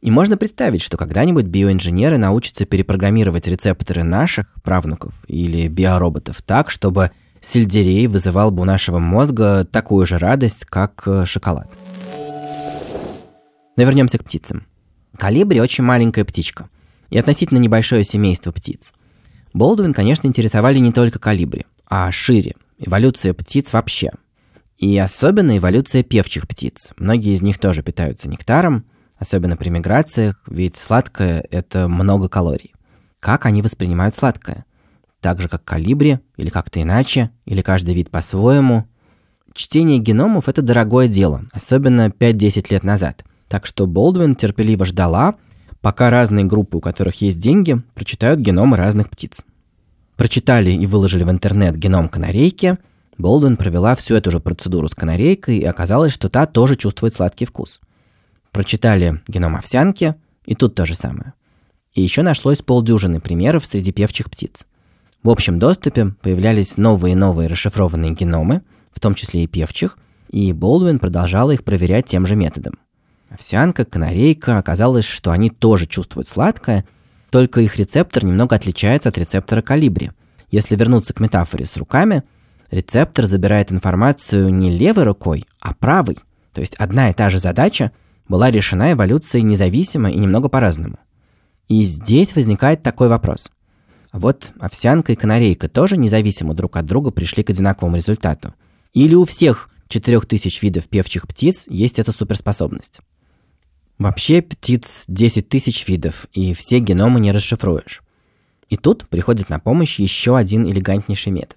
И 0.02 0.10
можно 0.10 0.36
представить, 0.36 0.82
что 0.82 0.98
когда-нибудь 0.98 1.46
биоинженеры 1.46 2.18
научатся 2.18 2.66
перепрограммировать 2.66 3.48
рецепторы 3.48 4.04
наших 4.04 4.52
правнуков 4.62 5.14
или 5.28 5.68
биороботов 5.68 6.42
так, 6.42 6.68
чтобы 6.68 7.10
сельдерей 7.40 8.06
вызывал 8.06 8.50
бы 8.50 8.62
у 8.62 8.66
нашего 8.66 8.98
мозга 8.98 9.64
такую 9.64 10.04
же 10.04 10.18
радость, 10.18 10.66
как 10.66 11.04
э, 11.06 11.24
шоколад. 11.24 11.70
Но 13.82 13.88
вернемся 13.88 14.18
к 14.18 14.24
птицам. 14.24 14.66
Калибри 15.16 15.60
очень 15.60 15.84
маленькая 15.84 16.24
птичка– 16.24 16.68
и 17.12 17.18
относительно 17.18 17.58
небольшое 17.58 18.04
семейство 18.04 18.52
птиц. 18.52 18.94
Болдуин, 19.52 19.92
конечно, 19.92 20.26
интересовали 20.26 20.78
не 20.78 20.92
только 20.92 21.18
калибри, 21.18 21.66
а 21.86 22.10
шире, 22.10 22.54
эволюция 22.78 23.34
птиц 23.34 23.70
вообще. 23.74 24.10
И 24.78 24.96
особенно 24.96 25.58
эволюция 25.58 26.02
певчих 26.02 26.48
птиц. 26.48 26.92
Многие 26.96 27.34
из 27.34 27.42
них 27.42 27.58
тоже 27.58 27.82
питаются 27.82 28.30
нектаром, 28.30 28.86
особенно 29.18 29.58
при 29.58 29.68
миграциях, 29.68 30.42
ведь 30.46 30.78
сладкое– 30.78 31.44
это 31.50 31.86
много 31.86 32.30
калорий. 32.30 32.72
Как 33.20 33.44
они 33.44 33.60
воспринимают 33.60 34.14
сладкое? 34.14 34.64
Так 35.20 35.42
же, 35.42 35.50
как 35.50 35.64
калибри, 35.64 36.18
или 36.38 36.48
как-то 36.48 36.80
иначе, 36.80 37.30
или 37.44 37.60
каждый 37.60 37.94
вид 37.94 38.10
по-своему. 38.10 38.88
Чтение 39.52 39.98
геномов– 39.98 40.48
это 40.48 40.62
дорогое 40.62 41.08
дело, 41.08 41.44
особенно 41.52 42.08
5-10 42.08 42.68
лет 42.70 42.84
назад. 42.84 43.22
Так 43.52 43.66
что 43.66 43.86
Болдуин 43.86 44.34
терпеливо 44.34 44.86
ждала– 44.86 45.34
пока 45.82 46.08
разные 46.08 46.46
группы, 46.46 46.78
у 46.78 46.80
которых 46.80 47.20
есть 47.20 47.38
деньги, 47.38 47.82
прочитают 47.92 48.40
геномы 48.40 48.78
разных 48.78 49.10
птиц. 49.10 49.44
Прочитали 50.16 50.70
и 50.70 50.86
выложили 50.86 51.22
в 51.22 51.30
интернет 51.30 51.76
геном 51.76 52.08
канарейки, 52.08 52.78
Болдуин 53.18 53.58
провела 53.58 53.94
всю 53.94 54.14
эту 54.14 54.30
же 54.30 54.40
процедуру 54.40 54.88
с 54.88 54.94
канарейкой, 54.94 55.58
и 55.58 55.64
оказалось, 55.64 56.12
что 56.12 56.30
та 56.30 56.46
тоже 56.46 56.76
чувствует 56.76 57.12
сладкий 57.12 57.44
вкус. 57.44 57.82
Прочитали 58.52 59.20
геном 59.28 59.54
овсянки, 59.54 60.14
и 60.46 60.54
тут 60.54 60.74
то 60.74 60.86
же 60.86 60.94
самое. 60.94 61.34
И 61.92 62.00
еще 62.00 62.22
нашлось 62.22 62.62
полдюжины 62.62 63.20
примеров 63.20 63.66
среди 63.66 63.92
певчих 63.92 64.30
птиц. 64.30 64.66
В 65.22 65.28
общем 65.28 65.58
доступе 65.58 66.14
появлялись 66.22 66.78
новые 66.78 67.12
и 67.12 67.16
новые 67.16 67.50
расшифрованные 67.50 68.12
геномы, 68.12 68.62
в 68.92 68.98
том 69.00 69.14
числе 69.14 69.44
и 69.44 69.46
певчих, 69.46 69.98
и 70.30 70.54
Болдуин 70.54 70.98
продолжала 70.98 71.50
их 71.50 71.64
проверять 71.64 72.06
тем 72.06 72.24
же 72.24 72.34
методом. 72.34 72.78
Овсянка, 73.32 73.86
канарейка, 73.86 74.58
оказалось, 74.58 75.06
что 75.06 75.30
они 75.30 75.48
тоже 75.48 75.86
чувствуют 75.86 76.28
сладкое, 76.28 76.84
только 77.30 77.62
их 77.62 77.76
рецептор 77.76 78.24
немного 78.26 78.56
отличается 78.56 79.08
от 79.08 79.16
рецептора 79.16 79.62
калибри. 79.62 80.10
Если 80.50 80.76
вернуться 80.76 81.14
к 81.14 81.20
метафоре 81.20 81.64
с 81.64 81.78
руками, 81.78 82.24
рецептор 82.70 83.24
забирает 83.24 83.72
информацию 83.72 84.52
не 84.52 84.70
левой 84.70 85.04
рукой, 85.04 85.46
а 85.60 85.72
правой. 85.72 86.18
То 86.52 86.60
есть 86.60 86.74
одна 86.74 87.08
и 87.08 87.14
та 87.14 87.30
же 87.30 87.38
задача 87.38 87.92
была 88.28 88.50
решена 88.50 88.92
эволюцией 88.92 89.44
независимо 89.44 90.10
и 90.10 90.18
немного 90.18 90.50
по-разному. 90.50 90.98
И 91.68 91.84
здесь 91.84 92.36
возникает 92.36 92.82
такой 92.82 93.08
вопрос. 93.08 93.50
вот 94.12 94.52
овсянка 94.60 95.12
и 95.12 95.16
канарейка 95.16 95.70
тоже 95.70 95.96
независимо 95.96 96.52
друг 96.52 96.76
от 96.76 96.84
друга 96.84 97.10
пришли 97.12 97.42
к 97.42 97.48
одинаковому 97.48 97.96
результату. 97.96 98.52
Или 98.92 99.14
у 99.14 99.24
всех 99.24 99.70
4000 99.88 100.62
видов 100.62 100.86
певчих 100.86 101.26
птиц 101.26 101.64
есть 101.66 101.98
эта 101.98 102.12
суперспособность? 102.12 103.00
Вообще 104.02 104.42
птиц 104.42 105.04
10 105.06 105.48
тысяч 105.48 105.86
видов, 105.86 106.26
и 106.32 106.54
все 106.54 106.80
геномы 106.80 107.20
не 107.20 107.30
расшифруешь. 107.30 108.02
И 108.68 108.76
тут 108.76 109.08
приходит 109.08 109.48
на 109.48 109.60
помощь 109.60 110.00
еще 110.00 110.36
один 110.36 110.66
элегантнейший 110.66 111.30
метод. 111.30 111.56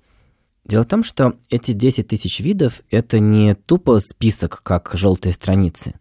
Дело 0.63 0.83
в 0.83 0.87
том, 0.87 1.01
что 1.01 1.33
эти 1.49 1.71
10 1.71 2.07
тысяч 2.07 2.39
видов– 2.39 2.81
это 2.91 3.17
не 3.17 3.55
тупо 3.55 3.97
список, 3.97 4.61
как 4.61 4.91
желтые 4.93 5.33
страницы. 5.33 5.95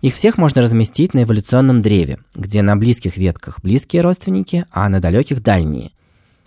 Их 0.00 0.14
всех 0.14 0.38
можно 0.38 0.62
разместить 0.62 1.12
на 1.12 1.24
эволюционном 1.24 1.82
древе, 1.82 2.20
где 2.34 2.62
на 2.62 2.74
близких 2.76 3.18
ветках 3.18 3.60
близкие 3.60 4.00
родственники, 4.00 4.64
а 4.70 4.88
на 4.88 4.98
далеких– 4.98 5.42
дальние. 5.42 5.92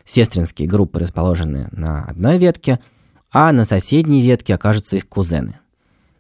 Сестринские 0.06 0.68
группы 0.68 0.98
расположены 0.98 1.70
на 1.72 2.04
одной 2.06 2.40
ветке, 2.40 2.80
а 3.32 3.52
на 3.52 3.64
соседней 3.64 4.24
ветке 4.24 4.56
окажутся 4.56 4.98
их 4.98 5.08
кузены. 5.08 5.60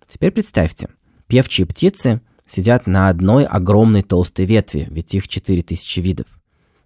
Теперь 0.07 0.29
представьте, 0.29 0.89
певчие 1.25 1.65
птицы– 1.65 2.21
сидят 2.53 2.85
на 2.85 3.09
одной 3.09 3.45
огромной 3.45 4.03
толстой 4.03 4.45
ветви, 4.45 4.87
ведь 4.91 5.15
их 5.15 5.27
4000 5.27 5.99
видов. 5.99 6.27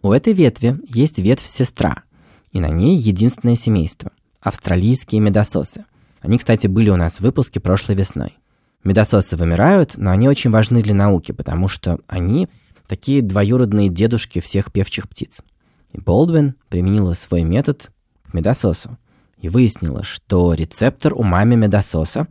У 0.02 0.12
этой 0.12 0.32
ветви 0.32 0.80
есть 0.88 1.20
ветвь-сестра, 1.20 2.04
и 2.52 2.60
на 2.62 2.70
ней 2.70 2.96
единственное 2.96 3.56
семейство– 3.56 4.12
австралийские 4.40 5.20
медососы. 5.20 5.84
Они, 6.22 6.38
кстати, 6.38 6.68
были 6.68 6.90
у 6.90 6.96
нас 6.96 7.18
в 7.18 7.22
выпуске 7.22 7.60
прошлой 7.60 7.96
весной. 7.96 8.38
Медососы 8.86 9.36
вымирают, 9.36 9.98
но 9.98 10.12
они 10.12 10.30
очень 10.30 10.52
важны 10.52 10.82
для 10.82 10.94
науки, 10.94 11.34
потому 11.34 11.68
что 11.68 12.00
они 12.08 12.48
такие 12.88 13.22
двоюродные 13.22 13.90
дедушки 13.90 14.40
всех 14.40 14.72
певчих 14.72 15.10
птиц. 15.10 15.42
И 15.92 16.00
Болдвин 16.00 16.56
применила 16.70 17.14
свой 17.14 17.44
метод 17.44 17.92
к 18.30 18.34
медососу 18.34 18.98
и 19.38 19.50
выяснила, 19.50 20.04
что 20.04 20.54
рецептор 20.54 21.14
у 21.14 21.24
мамы 21.24 21.58
медососа 21.58 22.28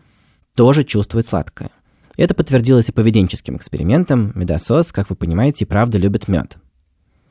тоже 0.55 0.85
чувствует 0.85 1.26
сладкое– 1.26 1.71
это 2.23 2.35
подтвердилось 2.35 2.88
и 2.88 2.92
поведенческим 2.92 3.56
экспериментом. 3.56 4.32
Медосос, 4.35 4.92
как 4.92 5.11
вы 5.11 5.16
понимаете, 5.16 5.64
и 5.64 5.68
правда 5.68 5.99
любит 5.99 6.28
мед. 6.28 6.58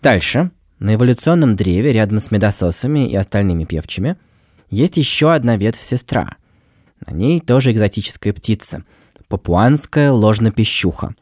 Дальше. 0.01 0.51
На 0.79 0.95
эволюционном 0.95 1.55
древе 1.55 1.93
рядом 1.93 2.19
с 2.19 2.31
медососами 2.31 3.09
и 3.09 3.15
остальными 3.15 3.63
певчими 3.63 4.17
Есть 4.69 4.97
еще 4.97 5.33
одна 5.33 5.55
ветвь-сестра. 5.55 6.35
На 7.07 7.13
ней 7.13 7.39
тоже 7.39 7.71
экзотическая 7.71 8.33
птица– 8.33 8.83
папуанская 9.27 10.11
ложнопищуха. 10.11 11.15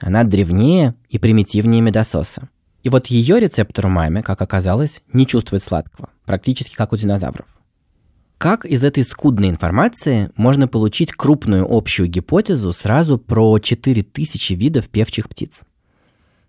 Она 0.00 0.24
древнее 0.24 0.94
и 1.08 1.18
примитивнее 1.18 1.80
медососа. 1.80 2.48
И 2.82 2.88
вот 2.88 3.06
ее 3.06 3.40
рецептор 3.40 3.86
умами, 3.86 4.20
как 4.20 4.42
оказалось, 4.42 5.02
не 5.12 5.26
чувствует 5.26 5.62
сладкого, 5.62 6.10
практически 6.26 6.74
как 6.76 6.92
у 6.92 6.96
динозавров. 6.96 7.46
Как 8.38 8.66
из 8.66 8.84
этой 8.84 9.04
скудной 9.04 9.48
информации 9.48 10.30
можно 10.36 10.68
получить 10.68 11.12
крупную 11.12 11.66
общую 11.68 12.08
гипотезу 12.08 12.72
сразу 12.72 13.18
про 13.18 13.58
4000 13.58 14.52
видов 14.52 14.88
певчих 14.88 15.28
птиц? 15.28 15.62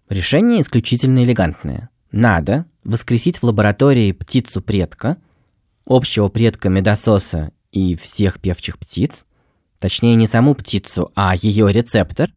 Решение 0.10 0.62
исключительно 0.62 1.24
элегантное. 1.24 1.90
Надо 2.12 2.66
воскресить 2.84 3.38
в 3.38 3.44
лаборатории 3.44 4.12
птицу 4.12 4.62
предка, 4.62 5.18
общего 5.86 6.30
предка 6.30 6.70
медососа 6.70 7.52
и 7.72 7.96
всех 7.96 8.40
певчих 8.40 8.78
птиц, 8.78 9.26
точнее 9.80 10.16
не 10.16 10.28
саму 10.28 10.56
птицу, 10.56 11.12
а 11.16 11.36
ее 11.36 11.72
рецептор, 11.72 12.32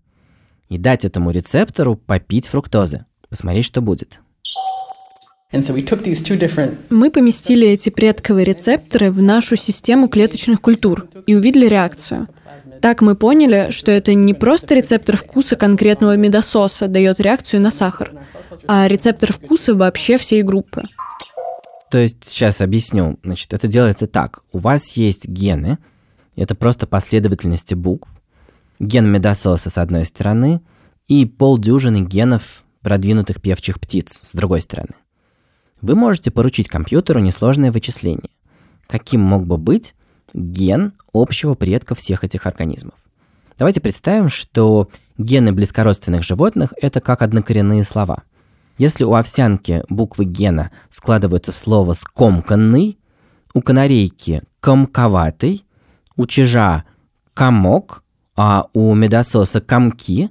и 0.68 0.78
дать 0.78 1.04
этому 1.04 1.30
рецептору 1.30 1.96
попить 1.96 2.46
фруктозы, 2.46 3.06
посмотреть, 3.28 3.64
что 3.64 3.80
будет. 3.80 4.20
Мы 6.90 7.10
поместили 7.10 7.66
эти 7.66 7.88
предковые 7.88 8.44
рецепторы 8.44 9.10
в 9.10 9.22
нашу 9.22 9.56
систему 9.56 10.08
клеточных 10.08 10.60
культур 10.60 11.08
и 11.26 11.34
увидели 11.34 11.66
реакцию. 11.66 12.28
Так 12.82 13.00
мы 13.00 13.16
поняли, 13.16 13.70
что 13.70 13.90
это 13.90 14.12
не 14.12 14.34
просто 14.34 14.74
рецептор 14.74 15.16
вкуса 15.16 15.56
конкретного 15.56 16.16
медососа 16.16 16.86
дает 16.86 17.18
реакцию 17.18 17.62
на 17.62 17.70
сахар, 17.70 18.12
а 18.66 18.86
рецептор 18.88 19.32
вкуса 19.32 19.74
вообще 19.74 20.18
всей 20.18 20.42
группы. 20.42 20.82
То 21.90 21.96
есть, 21.96 22.24
сейчас 22.24 22.60
объясню. 22.60 23.18
Значит, 23.24 23.54
это 23.54 23.68
делается 23.68 24.06
так. 24.06 24.42
У 24.52 24.58
вас 24.58 24.92
есть 24.98 25.28
гены, 25.28 25.78
это 26.36 26.54
просто 26.54 26.86
последовательности 26.86 27.72
букв. 27.72 28.10
Ген 28.80 29.10
медососа 29.10 29.70
с 29.70 29.78
одной 29.78 30.04
стороны 30.04 30.60
и 31.08 31.24
полдюжины 31.24 32.04
генов 32.04 32.64
продвинутых 32.82 33.40
певчих 33.40 33.80
птиц 33.80 34.20
с 34.22 34.34
другой 34.34 34.60
стороны. 34.60 34.92
Вы 35.80 35.94
можете 35.94 36.30
поручить 36.30 36.68
компьютеру 36.68 37.20
несложное 37.20 37.70
вычисление. 37.70 38.30
Каким 38.86 39.20
мог 39.20 39.46
бы 39.46 39.58
быть 39.58 39.94
ген 40.34 40.92
общего 41.12 41.54
предка 41.54 41.94
всех 41.94 42.24
этих 42.24 42.46
организмов? 42.46 42.94
Давайте 43.58 43.80
представим, 43.80 44.28
что 44.28 44.88
гены 45.18 45.52
близкородственных 45.52 46.22
животных– 46.22 46.72
это 46.80 47.00
как 47.00 47.22
однокоренные 47.22 47.84
слова. 47.84 48.22
Если 48.76 49.04
у 49.04 49.14
овсянки 49.14 49.82
буквы 49.88 50.24
гена 50.24 50.70
складываются 50.90 51.50
в 51.50 51.56
слово 51.56 51.94
«скомканный», 51.94 52.98
у 53.54 53.60
канарейки 53.60 54.42
«комковатый», 54.60 55.64
у 56.16 56.26
чижа 56.26 56.84
«комок», 57.34 58.04
а 58.36 58.66
у 58.72 58.94
медососа 58.94 59.60
«комки», 59.60 60.30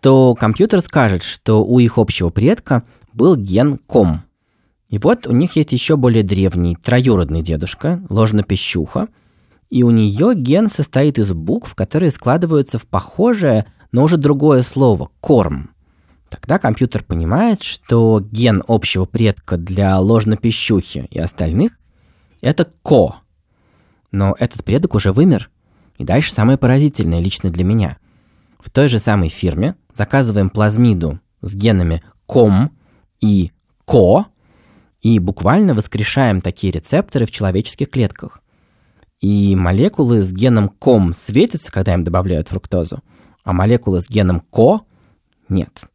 то 0.00 0.36
компьютер 0.36 0.80
скажет, 0.80 1.24
что 1.24 1.64
у 1.64 1.80
их 1.80 1.98
общего 1.98 2.30
предка 2.30 2.84
был 3.12 3.34
ген 3.34 3.78
«ком». 3.78 4.22
И 4.88 4.98
вот 4.98 5.26
у 5.26 5.32
них 5.32 5.56
есть 5.56 5.72
еще 5.72 5.96
более 5.96 6.22
древний 6.22 6.74
троюродный 6.74 7.42
дедушка, 7.42 8.02
ложнопищуха, 8.08 9.08
и 9.68 9.82
у 9.82 9.90
нее 9.90 10.32
ген 10.34 10.68
состоит 10.68 11.18
из 11.18 11.34
букв, 11.34 11.74
которые 11.74 12.10
складываются 12.10 12.78
в 12.78 12.86
похожее, 12.86 13.66
но 13.92 14.02
уже 14.04 14.16
другое 14.16 14.62
слово– 14.62 15.10
корм. 15.20 15.70
Тогда 16.30 16.58
компьютер 16.58 17.04
понимает, 17.04 17.62
что 17.62 18.20
ген 18.20 18.62
общего 18.66 19.04
предка 19.04 19.58
для 19.58 19.98
ложнопищухи 19.98 21.08
и 21.10 21.18
остальных– 21.18 21.72
это 22.40 22.66
ко. 22.82 23.16
Но 24.10 24.34
этот 24.38 24.64
предок 24.64 24.94
уже 24.94 25.12
вымер. 25.12 25.50
И 25.98 26.04
дальше 26.04 26.32
самое 26.32 26.56
поразительное 26.56 27.20
лично 27.20 27.50
для 27.50 27.64
меня. 27.64 27.98
В 28.58 28.70
той 28.70 28.88
же 28.88 28.98
самой 28.98 29.28
фирме 29.28 29.74
заказываем 29.92 30.48
плазмиду 30.48 31.20
с 31.42 31.54
генами 31.54 32.02
ком 32.24 32.70
и 33.20 33.52
ко– 33.84 34.26
и 35.00 35.18
буквально 35.18 35.74
воскрешаем 35.74 36.40
такие 36.40 36.72
рецепторы 36.72 37.26
в 37.26 37.30
человеческих 37.30 37.90
клетках. 37.90 38.40
И 39.20 39.56
молекулы 39.56 40.22
с 40.22 40.32
геном 40.32 40.68
КОМ 40.68 41.12
светятся, 41.12 41.72
когда 41.72 41.94
им 41.94 42.04
добавляют 42.04 42.48
фруктозу, 42.48 43.02
а 43.44 43.52
молекулы 43.52 44.00
с 44.00 44.08
геном 44.08 44.40
КО 44.40 44.82
нет. 45.48 45.88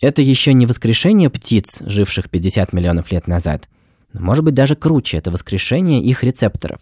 Это 0.00 0.22
еще 0.22 0.52
не 0.52 0.66
воскрешение 0.66 1.28
птиц, 1.28 1.82
живших 1.84 2.30
50 2.30 2.72
миллионов 2.72 3.12
лет 3.12 3.26
назад, 3.26 3.68
может 4.12 4.44
быть 4.44 4.54
даже 4.54 4.74
круче, 4.74 5.18
это 5.18 5.30
воскрешение 5.30 6.02
их 6.02 6.24
рецепторов. 6.24 6.80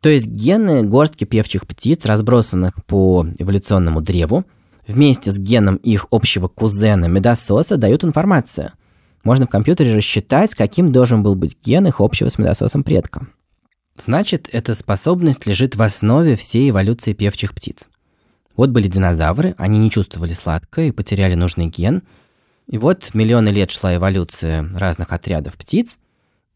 То 0.00 0.08
есть 0.08 0.26
гены 0.26 0.82
горстки 0.82 1.24
певчих 1.24 1.66
птиц, 1.66 2.04
разбросанных 2.04 2.84
по 2.84 3.26
эволюционному 3.38 4.02
древу, 4.02 4.44
вместе 4.86 5.32
с 5.32 5.38
геном 5.38 5.76
их 5.76 6.06
общего 6.10 6.48
кузена 6.48 7.06
медососа 7.06 7.76
дают 7.76 8.04
информацию– 8.04 8.72
можно 9.24 9.46
в 9.46 9.50
компьютере 9.50 9.96
рассчитать, 9.96 10.54
каким 10.54 10.92
должен 10.92 11.22
был 11.22 11.34
быть 11.34 11.56
ген 11.64 11.86
их 11.86 12.00
общего 12.00 12.28
с 12.28 12.38
медососом 12.38 12.84
предка. 12.84 13.26
Значит, 13.96 14.48
эта 14.52 14.74
способность 14.74 15.46
лежит 15.46 15.76
в 15.76 15.82
основе 15.82 16.36
всей 16.36 16.70
эволюции 16.70 17.14
певчих 17.14 17.54
птиц. 17.54 17.88
Вот 18.56 18.70
были 18.70 18.86
динозавры, 18.86 19.54
они 19.56 19.78
не 19.78 19.90
чувствовали 19.90 20.32
сладкое 20.32 20.88
и 20.88 20.92
потеряли 20.92 21.34
нужный 21.34 21.66
ген. 21.66 22.02
И 22.68 22.78
вот 22.78 23.14
миллионы 23.14 23.48
лет 23.48 23.70
шла 23.70 23.96
эволюция 23.96 24.70
разных 24.74 25.12
отрядов 25.12 25.54
птиц, 25.54 25.98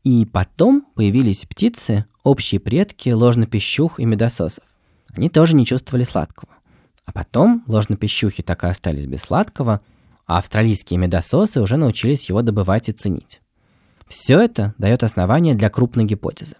и 0.04 0.26
потом 0.26 0.86
появились 0.94 1.44
птицы, 1.44 2.04
общие 2.22 2.60
предки 2.60 3.10
ложнопищух 3.10 3.98
и 3.98 4.04
медососов. 4.04 4.64
Они 5.16 5.28
тоже 5.28 5.56
не 5.56 5.66
чувствовали 5.66 6.04
сладкого. 6.04 6.52
А 7.04 7.12
потом 7.12 7.64
ложнопищухи 7.66 8.42
так 8.42 8.64
и 8.64 8.66
остались 8.66 9.06
без 9.06 9.22
сладкого– 9.22 9.80
а 10.28 10.38
австралийские 10.38 10.98
медососы 10.98 11.60
уже 11.60 11.76
научились 11.78 12.28
его 12.28 12.42
добывать 12.42 12.88
и 12.88 12.92
ценить. 12.92 13.40
Все 14.06 14.38
это 14.38 14.74
дает 14.78 15.02
основание 15.02 15.54
для 15.54 15.70
крупной 15.70 16.04
гипотезы. 16.04 16.56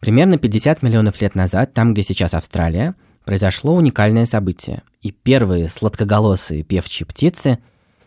Примерно 0.00 0.38
50 0.38 0.82
миллионов 0.82 1.20
лет 1.20 1.34
назад, 1.34 1.74
там, 1.74 1.92
где 1.92 2.02
сейчас 2.02 2.34
Австралия, 2.34 2.94
произошло 3.24 3.74
уникальное 3.74 4.24
событие, 4.24 4.82
и 5.02 5.12
первые 5.12 5.68
сладкоголосые 5.68 6.62
певчие 6.62 7.06
птицы 7.06 7.58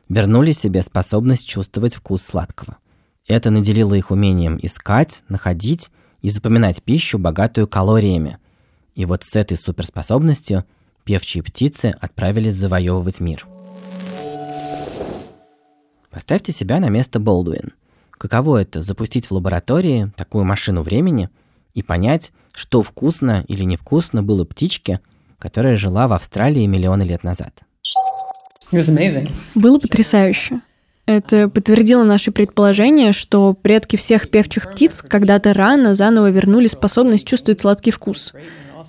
вернули 0.10 0.52
себе 0.52 0.82
способность 0.82 1.48
чувствовать 1.48 1.96
вкус 1.96 2.24
сладкого. 2.24 2.78
Это 3.28 3.52
наделило 3.52 3.94
их 3.94 4.10
умением 4.10 4.60
искать, 4.62 5.24
находить 5.30 5.92
и 6.22 6.30
запоминать 6.30 6.82
пищу, 6.82 7.20
богатую 7.20 7.68
калориями. 7.68 8.40
И 8.96 9.06
вот 9.06 9.24
с 9.24 9.36
этой 9.36 9.58
суперспособностью 9.58 10.66
певчие 11.04 11.44
птицы 11.44 11.96
отправились 12.00 12.56
завоевывать 12.56 13.20
мир– 13.20 13.46
Поставьте 16.10 16.52
себя 16.52 16.80
на 16.80 16.90
место 16.90 17.20
Болдуин. 17.20 17.74
Каково 18.12 18.62
это 18.62 18.82
запустить 18.82 19.26
в 19.28 19.32
лаборатории 19.32 20.12
такую 20.16 20.46
машину 20.46 20.82
времени 20.82 21.30
и 21.74 21.84
понять, 21.84 22.32
что 22.54 22.82
вкусно 22.82 23.44
или 23.48 23.64
невкусно 23.64 24.24
было 24.24 24.44
птичке, 24.44 25.00
которая 25.38 25.76
жила 25.76 26.08
в 26.08 26.14
Австралии 26.14 26.66
миллионы 26.66 27.04
лет 27.04 27.24
назад. 27.24 27.62
Было 29.54 29.80
потрясающе. 29.80 30.62
Это 31.06 31.48
подтвердило 31.48 32.04
наше 32.04 32.32
предположение, 32.32 33.14
что 33.14 33.54
предки 33.54 33.96
всех 33.96 34.30
певчих 34.30 34.72
птиц 34.72 35.02
когда-то 35.02 35.54
рано 35.54 35.94
заново 35.94 36.32
вернули 36.32 36.68
способность 36.68 37.26
чувствовать 37.26 37.62
сладкий 37.62 37.92
вкус. 37.92 38.34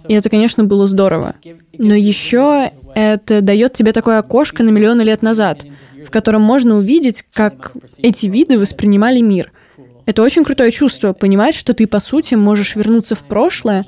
И 0.08 0.14
это, 0.14 0.30
конечно, 0.30 0.64
было 0.64 0.86
здорово. 0.86 1.34
Но 1.76 1.94
еще 1.94 2.72
это 2.94 3.40
дает 3.40 3.74
тебе 3.74 3.92
такое 3.92 4.18
окошко 4.18 4.62
на 4.62 4.70
миллионы 4.70 5.02
лет 5.02 5.22
назад— 5.22 5.64
в 6.06 6.10
котором 6.10 6.42
можно 6.42 6.76
увидеть, 6.76 7.24
как 7.32 7.72
эти 7.98 8.26
виды 8.26 8.58
воспринимали 8.58 9.20
мир. 9.20 9.52
Это 10.06 10.22
очень 10.22 10.44
крутое 10.44 10.70
чувство, 10.70 11.12
понимать, 11.12 11.54
что 11.54 11.74
ты, 11.74 11.86
по 11.86 12.00
сути, 12.00 12.34
можешь 12.34 12.76
вернуться 12.76 13.14
в 13.14 13.24
прошлое 13.24 13.84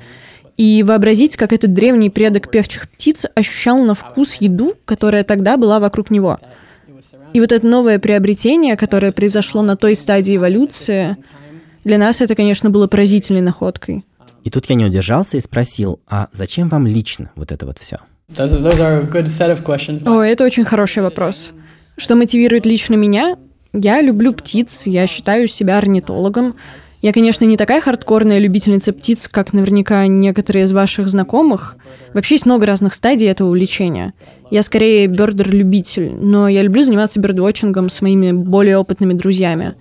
и 0.55 0.83
вообразить, 0.83 1.35
как 1.35 1.53
этот 1.53 1.73
древний 1.73 2.09
предок 2.09 2.51
певчих 2.51 2.89
птиц 2.89 3.25
ощущал 3.33 3.83
на 3.83 3.95
вкус 3.95 4.35
еду, 4.35 4.75
которая 4.85 5.23
тогда 5.23 5.57
была 5.57 5.79
вокруг 5.79 6.11
него. 6.11 6.39
И 7.33 7.39
вот 7.39 7.51
это 7.51 7.65
новое 7.65 7.97
приобретение, 7.97 8.75
которое 8.75 9.11
произошло 9.11 9.61
на 9.61 9.75
той 9.77 9.95
стадии 9.95 10.35
эволюции, 10.35 11.17
для 11.83 11.97
нас 11.97 12.21
это, 12.21 12.35
конечно, 12.35 12.69
было 12.69 12.87
поразительной 12.87 13.41
находкой. 13.41 14.05
И 14.43 14.49
тут 14.49 14.65
я 14.67 14.75
не 14.75 14.85
удержался 14.85 15.37
и 15.37 15.39
спросил, 15.39 15.99
а 16.07 16.27
зачем 16.31 16.67
вам 16.69 16.85
лично 16.85 17.31
вот 17.35 17.51
это 17.51 17.65
вот 17.65 17.79
все? 17.79 17.97
О, 20.05 20.21
это 20.21 20.43
очень 20.43 20.65
хороший 20.65 21.03
вопрос. 21.03 21.53
Что 21.97 22.15
мотивирует 22.15 22.65
лично 22.65 22.95
меня? 22.95 23.37
Я 23.73 24.01
люблю 24.01 24.33
птиц, 24.33 24.87
я 24.87 25.07
считаю 25.07 25.47
себя 25.47 25.77
орнитологом. 25.77 26.55
Я, 27.01 27.13
конечно, 27.13 27.45
не 27.45 27.57
такая 27.57 27.81
хардкорная 27.81 28.37
любительница 28.37 28.93
птиц, 28.93 29.27
как 29.27 29.53
наверняка 29.53 30.05
некоторые 30.07 30.65
из 30.65 30.71
ваших 30.71 31.07
знакомых. 31.07 31.77
Вообще 32.13 32.35
есть 32.35 32.45
много 32.45 32.65
разных 32.65 32.93
стадий 32.93 33.27
этого 33.27 33.47
увлечения. 33.47 34.13
Я 34.51 34.61
скорее 34.61 35.07
бердер-любитель, 35.07 36.13
но 36.13 36.47
я 36.47 36.61
люблю 36.61 36.83
заниматься 36.83 37.19
бердвотчингом 37.19 37.89
с 37.89 38.01
моими 38.01 38.31
более 38.31 38.77
опытными 38.77 39.13
друзьями. 39.13 39.75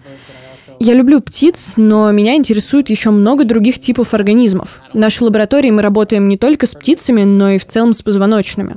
Я 0.78 0.94
люблю 0.94 1.20
птиц, 1.20 1.74
но 1.76 2.10
меня 2.10 2.36
интересует 2.36 2.88
еще 2.88 3.10
много 3.10 3.44
других 3.44 3.78
типов 3.78 4.14
организмов. 4.14 4.80
В 4.94 4.96
нашей 4.96 5.24
лаборатории 5.24 5.70
мы 5.70 5.82
работаем 5.82 6.26
не 6.26 6.38
только 6.38 6.66
с 6.66 6.74
птицами, 6.74 7.24
но 7.24 7.50
и 7.50 7.58
в 7.58 7.66
целом 7.66 7.92
с 7.92 8.00
позвоночными. 8.00 8.76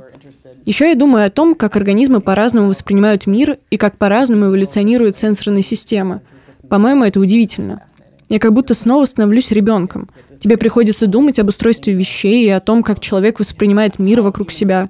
Еще 0.66 0.90
я 0.90 0.96
думаю 0.96 1.26
о 1.26 1.30
том, 1.30 1.56
как 1.56 1.76
организмы 1.76 2.22
по-разному 2.22 2.70
воспринимают 2.70 3.28
мир 3.28 3.58
и 3.70 3.78
как 3.78 3.98
по-разному 3.98 4.46
эволюционируют 4.46 5.18
сенсорные 5.18 5.64
системы. 5.64 6.22
По-моему, 6.70 7.04
это 7.04 7.20
удивительно. 7.20 7.84
Я 8.30 8.40
как 8.40 8.54
будто 8.54 8.74
снова 8.74 9.06
становлюсь 9.06 9.52
ребенком. 9.52 10.10
Тебе 10.40 10.58
приходится 10.58 11.06
думать 11.06 11.38
об 11.40 11.50
устройстве 11.50 11.94
вещей 11.94 12.46
и 12.46 12.50
о 12.50 12.62
том, 12.62 12.82
как 12.82 13.02
человек 13.02 13.40
воспринимает 13.40 14.00
мир 14.00 14.22
вокруг 14.22 14.52
себя. 14.52 14.90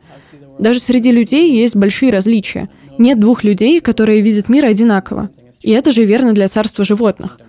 Даже 0.59 0.79
среди 0.79 1.11
людей 1.11 1.51
есть 1.51 1.75
большие 1.75 2.11
различия. 2.11 2.69
Нет 2.99 3.19
двух 3.19 3.43
людей, 3.43 3.81
которые 3.81 4.21
видят 4.21 4.49
мир 4.49 4.65
одинаково. 4.65 5.31
И 5.61 5.71
это 5.71 5.91
же 5.91 6.05
верно 6.05 6.33
для 6.33 6.47
царства 6.47 6.85
животных. 6.85 7.39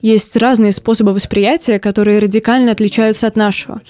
Есть 0.00 0.36
разные 0.36 0.70
способы 0.70 1.12
восприятия, 1.12 1.80
которые 1.80 2.20
радикально 2.20 2.70
отличаются 2.70 3.26
от 3.26 3.36
нашего. 3.36 3.82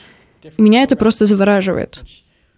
И 0.43 0.63
меня 0.63 0.83
это 0.83 0.97
просто 0.97 1.27
завораживает. 1.27 2.01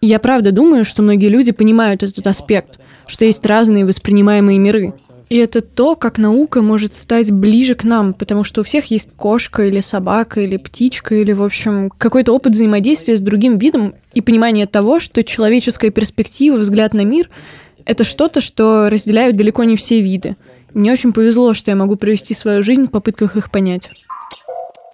И 0.00 0.06
я 0.06 0.18
правда 0.18 0.52
думаю, 0.52 0.84
что 0.84 1.02
многие 1.02 1.28
люди 1.28 1.52
понимают 1.52 2.02
этот 2.02 2.26
аспект, 2.26 2.78
что 3.06 3.24
есть 3.24 3.44
разные 3.46 3.84
воспринимаемые 3.84 4.58
миры. 4.58 4.94
И 5.28 5.36
это 5.36 5.60
то, 5.60 5.96
как 5.96 6.18
наука 6.18 6.62
может 6.62 6.94
стать 6.94 7.32
ближе 7.32 7.74
к 7.74 7.82
нам, 7.82 8.14
потому 8.14 8.44
что 8.44 8.60
у 8.60 8.64
всех 8.64 8.86
есть 8.92 9.10
кошка 9.16 9.66
или 9.66 9.80
собака 9.80 10.40
или 10.40 10.56
птичка 10.56 11.16
или, 11.16 11.32
в 11.32 11.42
общем, 11.42 11.90
какой-то 11.90 12.32
опыт 12.32 12.52
взаимодействия 12.52 13.16
с 13.16 13.20
другим 13.20 13.58
видом 13.58 13.94
и 14.14 14.20
понимание 14.20 14.66
того, 14.66 15.00
что 15.00 15.24
человеческая 15.24 15.90
перспектива, 15.90 16.58
взгляд 16.58 16.94
на 16.94 17.04
мир— 17.04 17.28
это 17.86 18.04
что-то, 18.04 18.40
что 18.40 18.88
разделяют 18.88 19.36
далеко 19.36 19.64
не 19.64 19.76
все 19.76 20.00
виды. 20.00 20.36
Мне 20.74 20.92
очень 20.92 21.12
повезло, 21.12 21.54
что 21.54 21.70
я 21.72 21.76
могу 21.76 21.96
провести 21.96 22.34
свою 22.34 22.62
жизнь 22.62 22.86
в 22.86 22.90
попытках 22.90 23.36
их 23.36 23.50
понять. 23.50 23.90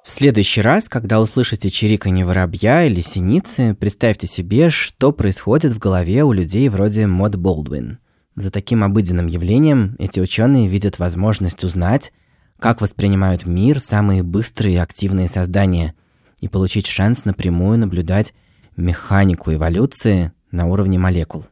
В 0.02 0.10
следующий 0.10 0.62
раз, 0.62 0.88
когда 0.88 1.20
услышите 1.20 1.70
чириканье 1.70 2.24
воробья 2.24 2.84
или 2.86 3.00
синицы, 3.00 3.76
представьте 3.78 4.26
себе, 4.26 4.68
что 4.68 5.12
происходит 5.12 5.72
в 5.72 5.78
голове 5.78 6.24
у 6.24 6.32
людей 6.32 6.68
вроде 6.68 7.06
Мод 7.06 7.36
Болдуин. 7.36 7.98
За 8.34 8.50
таким 8.50 8.82
обыденным 8.82 9.28
явлением 9.28 9.94
эти 10.00 10.18
ученые 10.18 10.66
видят 10.66 10.98
возможность 10.98 11.62
узнать, 11.62 12.12
как 12.58 12.80
воспринимают 12.80 13.46
мир 13.46 13.78
самые 13.78 14.24
быстрые 14.24 14.74
и 14.74 14.78
активные 14.78 15.28
создания, 15.28 15.94
и 16.40 16.48
получить 16.48 16.88
шанс 16.88 17.24
напрямую 17.24 17.78
наблюдать 17.78 18.34
механику 18.76 19.54
эволюции 19.54 20.32
на 20.50 20.66
уровне 20.66 20.98
молекул. 20.98 21.46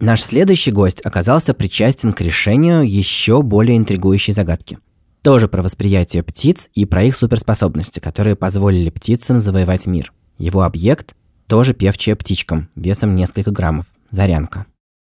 Наш 0.00 0.22
следующий 0.22 0.72
гость 0.72 1.00
оказался 1.06 1.54
причастен 1.54 2.10
к 2.10 2.22
решению 2.22 2.82
еще 2.82 3.40
более 3.42 3.76
интригующей 3.76 4.32
загадки. 4.32 4.78
Тоже 5.22 5.46
про 5.46 5.62
восприятие 5.62 6.24
птиц 6.24 6.68
и 6.74 6.84
про 6.84 7.04
их 7.04 7.14
суперспособности, 7.14 8.00
которые 8.00 8.34
позволили 8.34 8.90
птицам 8.90 9.38
завоевать 9.38 9.86
мир. 9.86 10.12
Его 10.38 10.62
объект– 10.62 11.14
тоже 11.48 11.74
певчая 11.74 12.16
птичкам, 12.16 12.68
весом 12.74 13.14
несколько 13.14 13.50
граммов. 13.50 13.86
Зарянка. 14.10 14.66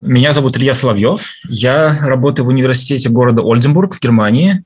Меня 0.01 0.33
зовут 0.33 0.57
Илья 0.57 0.75
Соловьев. 0.75 1.31
Я 1.49 1.97
работаю 2.01 2.47
в 2.47 2.49
университете 2.49 3.09
города 3.09 3.43
Ольденбург 3.43 3.95
в 3.95 4.01
Германии. 4.01 4.65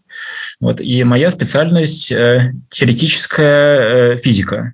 Вот, 0.61 0.81
и 0.81 1.05
моя 1.05 1.31
специальность 1.31 2.11
э, 2.11 2.55
теоретическая 2.71 4.15
э, 4.15 4.19
физика. 4.19 4.73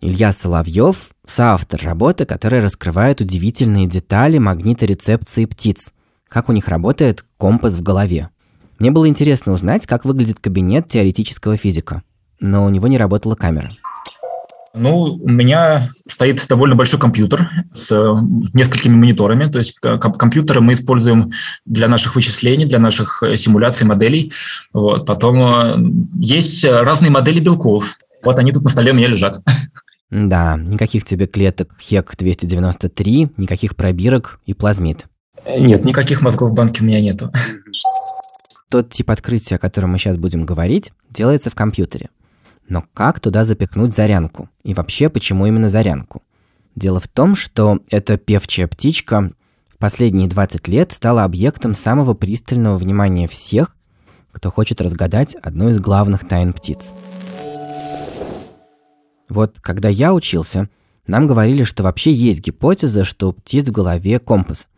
Илья 0.00 0.30
Соловьев– 0.30 1.10
соавтор 1.26 1.82
работы, 1.82 2.26
которая 2.26 2.60
раскрывает 2.60 3.20
удивительные 3.20 3.88
детали 3.88 4.38
магниторецепции 4.38 5.46
птиц, 5.46 5.92
как 6.28 6.48
у 6.48 6.52
них 6.52 6.68
работает 6.68 7.24
компас 7.36 7.74
в 7.74 7.82
голове. 7.82 8.30
Мне 8.80 8.90
было 8.90 9.06
интересно 9.06 9.52
узнать, 9.52 9.86
как 9.86 10.06
выглядит 10.06 10.40
кабинет 10.40 10.88
теоретического 10.88 11.58
физика, 11.58 12.02
но 12.40 12.64
у 12.64 12.70
него 12.70 12.88
не 12.88 12.96
работала 12.96 13.34
камера. 13.34 13.70
Ну, 14.72 15.18
у 15.22 15.28
меня 15.28 15.90
стоит 16.08 16.46
довольно 16.48 16.76
большой 16.76 16.98
компьютер 16.98 17.50
с 17.74 17.90
несколькими 18.54 18.94
мониторами. 18.94 19.50
То 19.50 19.58
есть 19.58 19.78
компьютеры 19.80 20.60
мы 20.60 20.72
используем 20.72 21.32
для 21.66 21.88
наших 21.88 22.14
вычислений, 22.14 22.66
для 22.66 22.78
наших 22.78 23.22
э, 23.22 23.36
симуляций, 23.36 23.86
моделей. 23.86 24.32
Вот. 24.72 25.06
Потом 25.06 25.42
э, 25.42 25.76
есть 26.20 26.64
разные 26.64 27.10
модели 27.10 27.40
белков. 27.40 27.98
Вот 28.22 28.38
они 28.38 28.52
тут 28.52 28.62
на 28.62 28.70
столе 28.70 28.92
у 28.92 28.94
меня 28.94 29.08
лежат. 29.08 29.42
Да, 30.10 30.56
никаких 30.56 31.04
тебе 31.04 31.26
клеток 31.26 31.74
ХЕК-293, 31.80 33.34
никаких 33.36 33.76
пробирок 33.76 34.40
и 34.46 34.54
плазмид. 34.54 35.06
Нет, 35.46 35.84
никаких 35.84 36.22
мозгов 36.22 36.50
в 36.50 36.54
банке 36.54 36.82
у 36.82 36.86
меня 36.86 37.00
нету. 37.00 37.32
Тот 38.70 38.88
тип 38.90 39.10
открытия, 39.10 39.56
о 39.56 39.58
котором 39.58 39.90
мы 39.90 39.98
сейчас 39.98 40.16
будем 40.16 40.46
говорить, 40.46 40.92
делается 41.10 41.50
в 41.50 41.56
компьютере. 41.56 42.08
Но 42.68 42.84
как 42.94 43.18
туда 43.18 43.42
запихнуть 43.42 43.96
зарянку? 43.96 44.48
И 44.62 44.74
вообще, 44.74 45.08
почему 45.08 45.44
именно 45.44 45.68
зарянку? 45.68 46.22
Дело 46.76 47.00
в 47.00 47.08
том, 47.08 47.34
что 47.34 47.80
эта 47.90 48.16
певчая 48.16 48.68
птичка 48.68 49.32
в 49.68 49.76
последние 49.76 50.28
20 50.28 50.68
лет 50.68 50.92
стала 50.92 51.24
объектом 51.24 51.74
самого 51.74 52.14
пристального 52.14 52.76
внимания 52.76 53.26
всех, 53.26 53.76
кто 54.30 54.52
хочет 54.52 54.80
разгадать 54.80 55.34
одну 55.42 55.70
из 55.70 55.80
главных 55.80 56.28
тайн 56.28 56.52
птиц. 56.52 56.94
Вот 59.28 59.58
когда 59.60 59.88
я 59.88 60.14
учился, 60.14 60.68
нам 61.08 61.26
говорили, 61.26 61.64
что 61.64 61.82
вообще 61.82 62.12
есть 62.12 62.40
гипотеза, 62.40 63.02
что 63.02 63.30
у 63.30 63.32
птиц 63.32 63.68
в 63.68 63.72
голове 63.72 64.20
компас. 64.20 64.68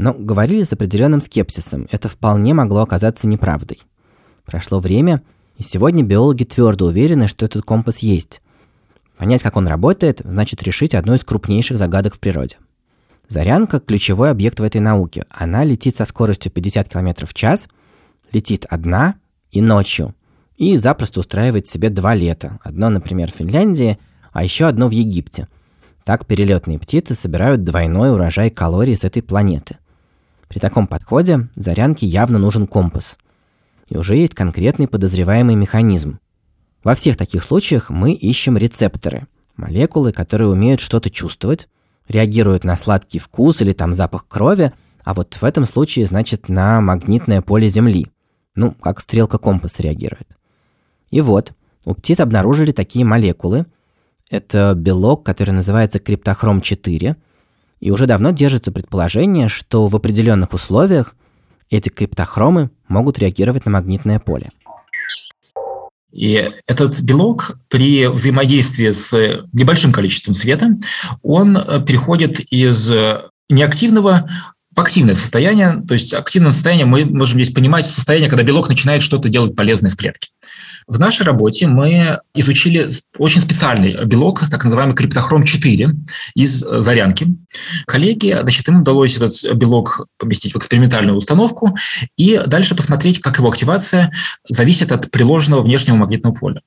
Но 0.00 0.14
говорили 0.14 0.62
с 0.62 0.72
определенным 0.72 1.20
скепсисом, 1.20 1.86
это 1.90 2.08
вполне 2.08 2.54
могло 2.54 2.80
оказаться 2.80 3.28
неправдой. 3.28 3.80
Прошло 4.46 4.80
время, 4.80 5.22
и 5.58 5.62
сегодня 5.62 6.02
биологи 6.02 6.44
твердо 6.44 6.86
уверены, 6.86 7.28
что 7.28 7.44
этот 7.44 7.64
компас 7.66 7.98
есть. 7.98 8.40
Понять, 9.18 9.42
как 9.42 9.58
он 9.58 9.68
работает, 9.68 10.22
значит 10.24 10.62
решить 10.62 10.94
одну 10.94 11.12
из 11.12 11.22
крупнейших 11.22 11.76
загадок 11.76 12.14
в 12.14 12.18
природе. 12.18 12.56
Зарянка– 13.28 13.78
ключевой 13.86 14.30
объект 14.30 14.58
в 14.58 14.62
этой 14.62 14.80
науке. 14.80 15.26
Она 15.28 15.64
летит 15.64 15.94
со 15.94 16.06
скоростью 16.06 16.50
50 16.50 16.88
км 16.88 17.26
в 17.26 17.34
час, 17.34 17.68
летит 18.32 18.64
одна 18.70 19.16
и 19.50 19.60
ночью– 19.60 20.14
и 20.56 20.76
запросто 20.76 21.20
устраивает 21.20 21.66
себе 21.66 21.88
два 21.88 22.14
лета. 22.14 22.58
Одно, 22.62 22.90
например, 22.90 23.32
в 23.32 23.36
Финляндии, 23.36 23.98
а 24.30 24.44
еще 24.44 24.66
одно 24.66 24.88
в 24.88 24.90
Египте. 24.90 25.48
Так 26.04 26.26
перелетные 26.26 26.78
птицы 26.78 27.14
собирают 27.14 27.64
двойной 27.64 28.12
урожай 28.12 28.50
калорий 28.50 28.94
с 28.94 29.04
этой 29.04 29.22
планеты. 29.22 29.78
При 30.50 30.58
таком 30.58 30.88
подходе 30.88 31.48
зарянке 31.54 32.08
явно 32.08 32.38
нужен 32.38 32.66
компас. 32.66 33.16
И 33.88 33.96
уже 33.96 34.16
есть 34.16 34.34
конкретный 34.34 34.88
подозреваемый 34.88 35.54
механизм. 35.54 36.18
Во 36.82 36.94
всех 36.96 37.16
таких 37.16 37.44
случаях 37.44 37.88
мы 37.88 38.14
ищем 38.14 38.56
рецепторы, 38.56 39.28
молекулы, 39.56 40.10
которые 40.12 40.50
умеют 40.50 40.80
что-то 40.80 41.08
чувствовать, 41.08 41.68
реагируют 42.08 42.64
на 42.64 42.74
сладкий 42.76 43.20
вкус 43.20 43.62
или 43.62 43.72
там 43.72 43.94
запах 43.94 44.26
крови, 44.26 44.72
а 45.04 45.14
вот 45.14 45.34
в 45.34 45.44
этом 45.44 45.64
случае, 45.66 46.06
значит, 46.06 46.48
на 46.48 46.80
магнитное 46.80 47.42
поле 47.42 47.68
Земли. 47.68 48.08
Ну, 48.56 48.72
как 48.72 49.00
стрелка 49.00 49.38
компаса 49.38 49.84
реагирует. 49.84 50.36
И 51.12 51.20
вот, 51.20 51.52
у 51.84 51.94
птиц 51.94 52.18
обнаружили 52.18 52.72
такие 52.72 53.04
молекулы. 53.04 53.66
Это 54.30 54.74
белок, 54.76 55.24
который 55.24 55.52
называется 55.52 56.00
криптохром-4. 56.00 57.14
И 57.80 57.90
уже 57.90 58.06
давно 58.06 58.30
держится 58.30 58.72
предположение, 58.72 59.48
что 59.48 59.86
в 59.86 59.96
определенных 59.96 60.52
условиях 60.52 61.14
эти 61.70 61.88
криптохромы 61.88 62.70
могут 62.88 63.18
реагировать 63.18 63.64
на 63.64 63.72
магнитное 63.72 64.18
поле. 64.18 64.50
И 66.12 66.50
этот 66.66 67.00
белок 67.02 67.58
при 67.68 68.08
взаимодействии 68.08 68.90
с 68.90 69.12
небольшим 69.52 69.92
количеством 69.92 70.34
света, 70.34 70.76
он 71.22 71.56
э, 71.56 71.84
переходит 71.86 72.40
из 72.50 72.92
неактивного 73.48 74.28
в 74.74 74.80
активное 74.80 75.14
состояние. 75.14 75.82
То 75.86 75.94
есть 75.94 76.14
активным 76.14 76.52
состоянием 76.52 76.88
мы 76.88 77.04
можем 77.04 77.40
здесь 77.40 77.54
понимать 77.54 77.86
состояние, 77.86 78.30
когда 78.30 78.44
белок 78.44 78.68
начинает 78.68 79.02
что-то 79.02 79.28
делать 79.28 79.56
полезное 79.56 79.90
в 79.90 79.96
клетке. 79.96 80.30
В 80.90 80.98
нашей 80.98 81.22
работе 81.22 81.68
мы 81.68 82.18
изучили 82.34 82.90
очень 83.16 83.40
специальный 83.40 84.04
белок, 84.06 84.42
так 84.50 84.64
называемый 84.64 84.96
криптохром-4 84.96 85.88
из 86.34 86.64
зарянки. 86.80 87.28
Коллеги, 87.86 88.36
значит, 88.42 88.66
им 88.66 88.80
удалось 88.80 89.16
этот 89.16 89.56
белок 89.56 90.08
поместить 90.18 90.52
в 90.52 90.58
экспериментальную 90.58 91.16
установку 91.16 91.76
и 92.16 92.40
дальше 92.44 92.74
посмотреть, 92.74 93.20
как 93.20 93.38
его 93.38 93.48
активация 93.48 94.12
зависит 94.48 94.90
от 94.90 95.12
приложенного 95.12 95.62
внешнего 95.62 95.94
магнитного 95.94 96.34
поля. 96.34 96.60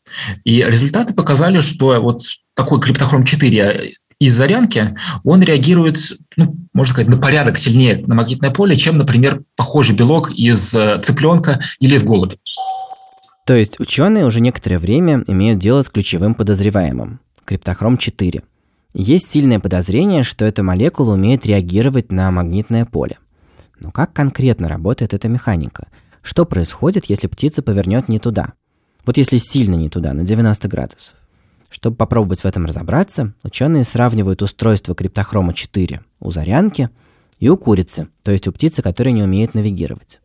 И 0.45 0.63
результаты 0.65 1.13
показали, 1.13 1.59
что 1.59 1.99
вот 2.01 2.21
такой 2.55 2.79
криптохром-4 2.79 3.91
из 4.19 4.33
зарянки, 4.33 4.95
он 5.25 5.43
реагирует, 5.43 5.97
ну, 6.37 6.55
можно 6.71 6.93
сказать, 6.93 7.09
на 7.09 7.17
порядок 7.17 7.57
сильнее 7.57 8.01
на 8.07 8.15
магнитное 8.15 8.51
поле, 8.51 8.77
чем, 8.77 8.97
например, 8.97 9.41
похожий 9.57 9.97
белок 9.97 10.31
из 10.31 10.69
цыпленка 10.69 11.59
или 11.79 11.95
из 11.95 12.03
голубя. 12.05 12.37
То 13.45 13.55
есть 13.55 13.79
ученые 13.79 14.25
уже 14.25 14.39
некоторое 14.39 14.77
время 14.77 15.23
имеют 15.27 15.59
дело 15.59 15.81
с 15.81 15.89
ключевым 15.89 16.33
подозреваемым– 16.33 17.19
криптохром-4. 17.45 18.43
Есть 18.93 19.27
сильное 19.27 19.59
подозрение, 19.59 20.23
что 20.23 20.45
эта 20.45 20.63
молекула 20.63 21.13
умеет 21.13 21.45
реагировать 21.45 22.11
на 22.11 22.31
магнитное 22.31 22.85
поле. 22.85 23.17
Но 23.79 23.91
как 23.91 24.13
конкретно 24.13 24.69
работает 24.69 25.13
эта 25.13 25.27
механика? 25.27 25.87
Что 26.21 26.45
происходит, 26.45 27.05
если 27.05 27.27
птица 27.27 27.61
повернет 27.61 28.07
не 28.07 28.19
туда? 28.19 28.53
Вот 29.05 29.17
если 29.17 29.37
сильно 29.37 29.75
не 29.75 29.89
туда, 29.89 30.13
на 30.13 30.23
90 30.23 30.67
градусов. 30.69 31.15
Чтобы 31.69 31.97
попробовать 31.97 32.41
в 32.41 32.45
этом 32.45 32.65
разобраться, 32.65 33.33
ученые 33.43 33.83
сравнивают 33.83 34.41
устройство 34.41 34.95
криптохрома 34.95 35.53
4 35.53 36.01
у 36.19 36.31
зарянки 36.31 36.89
и 37.39 37.49
у 37.49 37.57
курицы, 37.57 38.07
то 38.21 38.31
есть 38.31 38.47
у 38.47 38.53
птицы, 38.53 38.81
которая 38.81 39.13
не 39.13 39.23
умеет 39.23 39.53
навигировать. 39.53 40.21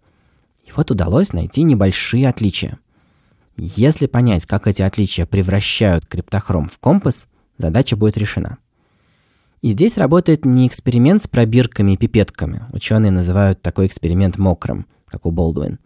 И 0.64 0.70
вот 0.76 0.90
удалось 0.90 1.32
найти 1.32 1.62
небольшие 1.62 2.28
отличия. 2.28 2.78
Если 3.60 4.06
понять, 4.06 4.46
как 4.46 4.68
эти 4.68 4.82
отличия 4.82 5.26
превращают 5.26 6.06
криптохром 6.06 6.68
в 6.68 6.78
компас, 6.78 7.26
задача 7.58 7.96
будет 7.96 8.16
решена. 8.16 8.58
И 9.62 9.70
здесь 9.70 9.98
работает 9.98 10.44
не 10.44 10.68
эксперимент 10.68 11.24
с 11.24 11.26
пробирками 11.26 11.92
и 11.92 11.96
пипетками. 11.96 12.62
Ученые 12.72 13.10
называют 13.10 13.60
такой 13.60 13.88
эксперимент 13.88 14.38
мокрым, 14.38 14.86
как 15.06 15.26
у 15.26 15.32
Болдуин, 15.32 15.80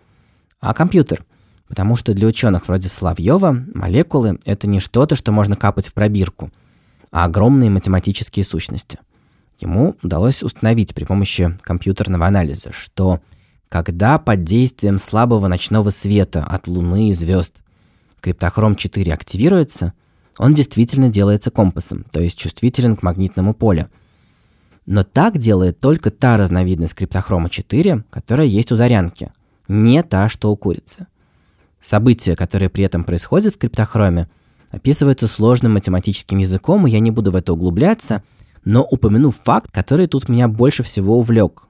а 0.61 0.75
компьютер. 0.75 1.25
Потому 1.67 1.97
что 1.97 2.13
для 2.13 2.29
ученых 2.29 2.69
вроде 2.69 2.91
Соловьева 2.91 3.65
молекулы– 3.75 4.39
это 4.45 4.69
не 4.69 4.79
что-то, 4.79 5.15
что 5.15 5.33
можно 5.33 5.57
капать 5.57 5.87
в 5.87 5.95
пробирку, 5.95 6.53
а 7.11 7.25
огромные 7.25 7.71
математические 7.71 8.45
сущности. 8.45 8.99
Ему 9.59 9.97
удалось 10.03 10.43
установить 10.43 10.95
при 10.95 11.05
помощи 11.05 11.57
компьютерного 11.63 12.27
анализа, 12.27 12.71
что 12.73 13.21
когда 13.73 14.19
под 14.19 14.45
действием 14.45 14.99
слабого 14.99 15.49
ночного 15.49 15.89
света 15.89 16.45
от 16.45 16.69
Луны 16.69 17.09
и 17.09 17.15
звезд 17.15 17.63
криптохром 18.21 18.77
4 18.77 19.15
активируется, 19.15 19.95
он 20.37 20.53
действительно 20.53 21.09
делается 21.09 21.51
компасом, 21.51 22.05
то 22.13 22.21
есть 22.21 22.37
чувствителен 22.37 22.97
к 22.97 23.03
магнитному 23.03 23.55
полю. 23.55 23.89
Но 24.85 25.05
так 25.05 25.39
делает 25.39 25.81
только 25.81 26.11
та 26.11 26.37
разновидность 26.37 26.93
криптохрома 26.93 27.49
4, 27.49 28.05
которая 28.11 28.47
есть 28.47 28.73
у 28.73 28.77
зарянки, 28.77 29.33
не 29.69 30.03
та, 30.03 30.29
что 30.29 30.53
у 30.53 30.57
курицы. 30.57 31.07
События, 31.81 32.37
которые 32.37 32.69
при 32.69 32.85
этом 32.85 33.05
происходят 33.05 33.55
в 33.55 33.59
криптохроме, 33.59 34.29
описываются 34.71 35.29
сложным 35.29 35.73
математическим 35.73 36.37
языком, 36.37 36.87
и 36.87 36.91
я 36.91 37.01
не 37.01 37.11
буду 37.11 37.33
в 37.33 37.37
это 37.37 37.55
углубляться, 37.55 38.23
но 38.67 38.83
упомяну 38.83 39.31
факт, 39.31 39.71
который 39.73 40.09
тут 40.09 40.29
меня 40.29 40.47
больше 40.47 40.83
всего 40.83 41.19
увлек. 41.19 41.63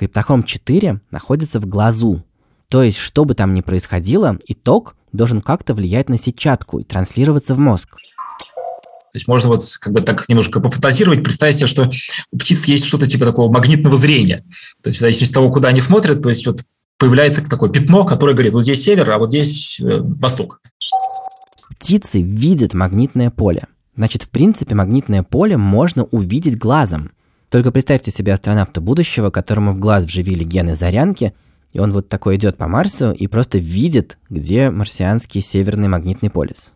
Криптохром 0.00 0.44
4 0.44 1.02
находится 1.10 1.60
в 1.60 1.66
глазу. 1.66 2.24
То 2.68 2.82
есть, 2.82 2.96
что 2.96 3.26
бы 3.26 3.34
там 3.34 3.52
ни 3.52 3.60
происходило, 3.60 4.38
итог 4.48 4.96
должен 5.12 5.42
как-то 5.42 5.74
влиять 5.74 6.08
на 6.08 6.16
сетчатку 6.16 6.78
и 6.78 6.84
транслироваться 6.84 7.54
в 7.54 7.58
мозг. 7.58 7.96
То 7.96 9.16
есть 9.16 9.28
можно 9.28 9.50
вот 9.50 9.62
как 9.78 9.92
бы 9.92 10.00
так 10.00 10.26
немножко 10.30 10.58
пофантазировать, 10.58 11.22
представить 11.22 11.56
себе, 11.56 11.66
что 11.66 11.90
у 12.32 12.38
птиц 12.38 12.64
есть 12.64 12.86
что-то 12.86 13.06
типа 13.06 13.26
такого 13.26 13.52
магнитного 13.52 13.98
зрения. 13.98 14.46
То 14.82 14.88
есть 14.88 15.00
в 15.00 15.02
зависимости 15.02 15.32
от 15.32 15.34
того, 15.34 15.50
куда 15.50 15.68
они 15.68 15.82
смотрят, 15.82 16.22
то 16.22 16.30
есть 16.30 16.46
вот 16.46 16.62
появляется 16.96 17.46
такое 17.46 17.68
пятно, 17.68 18.04
которое 18.04 18.32
говорит, 18.32 18.54
вот 18.54 18.62
здесь 18.62 18.82
север, 18.82 19.10
а 19.10 19.18
вот 19.18 19.28
здесь 19.28 19.80
э, 19.80 20.00
восток. 20.00 20.62
Птицы 21.78 22.22
видят 22.22 22.72
магнитное 22.72 23.28
поле. 23.28 23.66
Значит, 23.96 24.22
в 24.22 24.30
принципе, 24.30 24.74
магнитное 24.74 25.22
поле 25.22 25.58
можно 25.58 26.04
увидеть 26.04 26.56
глазом. 26.56 27.10
Только 27.50 27.72
представьте 27.72 28.12
себе 28.12 28.32
астронавта 28.32 28.80
будущего, 28.80 29.30
которому 29.30 29.72
в 29.72 29.80
глаз 29.80 30.04
вживили 30.04 30.44
гены 30.44 30.76
зарянки, 30.76 31.34
и 31.72 31.80
он 31.80 31.90
вот 31.90 32.08
такой 32.08 32.36
идет 32.36 32.56
по 32.56 32.68
Марсу 32.68 33.10
и 33.10 33.26
просто 33.26 33.58
видит, 33.58 34.18
где 34.28 34.70
марсианский 34.70 35.40
северный 35.40 35.88
магнитный 35.88 36.30
полюс. 36.30 36.72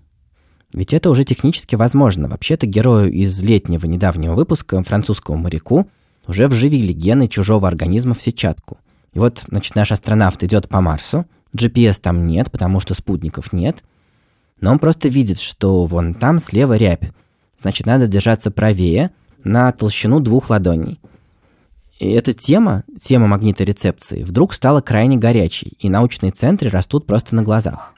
Ведь 0.73 0.93
это 0.93 1.11
уже 1.11 1.23
технически 1.23 1.77
возможно. 1.77 2.29
Вообще-то 2.29 2.67
герою 2.67 3.13
из 3.13 3.41
летнего 3.41 3.87
недавнего 3.87 4.35
выпуска 4.35 4.83
французскому 4.83 5.39
моряку 5.39 5.89
уже 6.27 6.49
вживили 6.49 6.93
гены 6.93 7.29
чужого 7.29 7.69
организма 7.69 8.15
в 8.15 8.23
сетчатку. 8.23 8.79
И 9.13 9.21
вот, 9.21 9.45
значит, 9.49 9.77
наш 9.77 9.93
астронавт 9.93 10.43
идет 10.43 10.69
по 10.69 10.81
Марсу, 10.81 11.25
GPS 11.57 12.01
там 12.01 12.27
нет, 12.27 12.51
потому 12.51 12.81
что 12.81 12.95
спутников 12.95 13.53
нет, 13.53 13.85
но 14.61 14.73
он 14.73 14.81
просто 14.81 15.09
видит, 15.09 15.39
что 15.39 15.87
вон 15.87 16.15
там 16.15 16.41
слева 16.41 16.77
рябь. 16.77 17.13
Значит, 17.61 17.87
надо 17.87 18.09
держаться 18.09 18.51
правее– 18.51 19.13
на 19.45 19.71
толщину 19.73 20.21
двух 20.21 20.51
ладоней. 20.51 21.01
И 22.01 22.11
эта 22.11 22.33
тема, 22.33 22.83
тема 23.01 23.29
магниторецепции, 23.29 24.25
вдруг 24.25 24.53
стала 24.53 24.81
крайне 24.81 25.17
горячей, 25.17 25.77
и 25.79 25.89
научные 25.89 26.33
центры 26.33 26.71
растут 26.71 27.07
просто 27.07 27.37
на 27.37 27.43
глазах. 27.43 27.95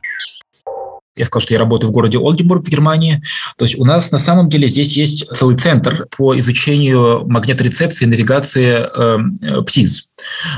Я 1.17 1.25
сказал, 1.25 1.43
что 1.43 1.55
я 1.55 1.61
работаю 1.61 1.91
в 1.91 1.95
городе 1.95 2.19
Ольденбург 2.19 2.67
в 2.67 2.69
Германии. 2.69 3.23
То 3.57 3.65
есть 3.65 3.79
у 3.79 3.87
нас 3.87 4.13
на 4.13 4.19
самом 4.19 4.51
деле 4.51 4.69
здесь 4.69 4.97
есть 4.99 5.27
целый 5.35 5.57
центр 5.57 6.07
по 6.15 6.39
изучению 6.39 7.27
магниторецепции 7.27 8.05
и 8.05 8.09
навигации 8.09 8.85
э, 8.85 9.63
птиц. 9.63 10.11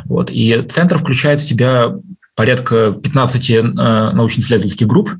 Вот. 0.06 0.30
И 0.32 0.60
центр 0.68 0.98
включает 0.98 1.40
в 1.40 1.44
себя 1.44 1.94
порядка 2.38 2.92
15 2.92 3.50
э, 3.50 3.62
научно-исследовательских 3.62 4.86
групп, 4.86 5.10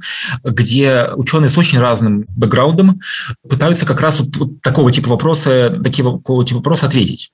где 0.45 1.09
ученые 1.17 1.51
с 1.51 1.59
очень 1.59 1.81
разным 1.81 2.25
бэкграундом 2.29 3.01
пытаются 3.49 3.87
как 3.87 4.01
раз 4.01 4.21
вот, 4.21 4.37
вот 4.37 4.61
такого 4.61 4.93
типа 4.93 5.11
вопроса, 5.11 5.81
такого 5.83 6.45
типа 6.45 6.59
вопроса 6.59 6.87
ответить. 6.87 7.33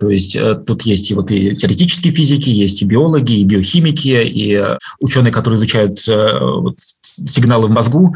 То 0.00 0.08
есть 0.08 0.34
э, 0.34 0.54
тут 0.54 0.80
есть 0.86 1.10
и 1.10 1.14
вот 1.14 1.30
и 1.30 1.54
теоретические 1.54 2.10
физики, 2.10 2.48
есть 2.48 2.80
и 2.80 2.86
биологи, 2.86 3.32
и 3.32 3.44
биохимики, 3.44 4.18
и 4.24 4.64
ученые, 4.98 5.30
которые 5.30 5.58
изучают 5.58 5.98
э, 6.08 6.38
вот, 6.40 6.78
сигналы 7.02 7.68
в 7.68 7.70
мозгу. 7.70 8.14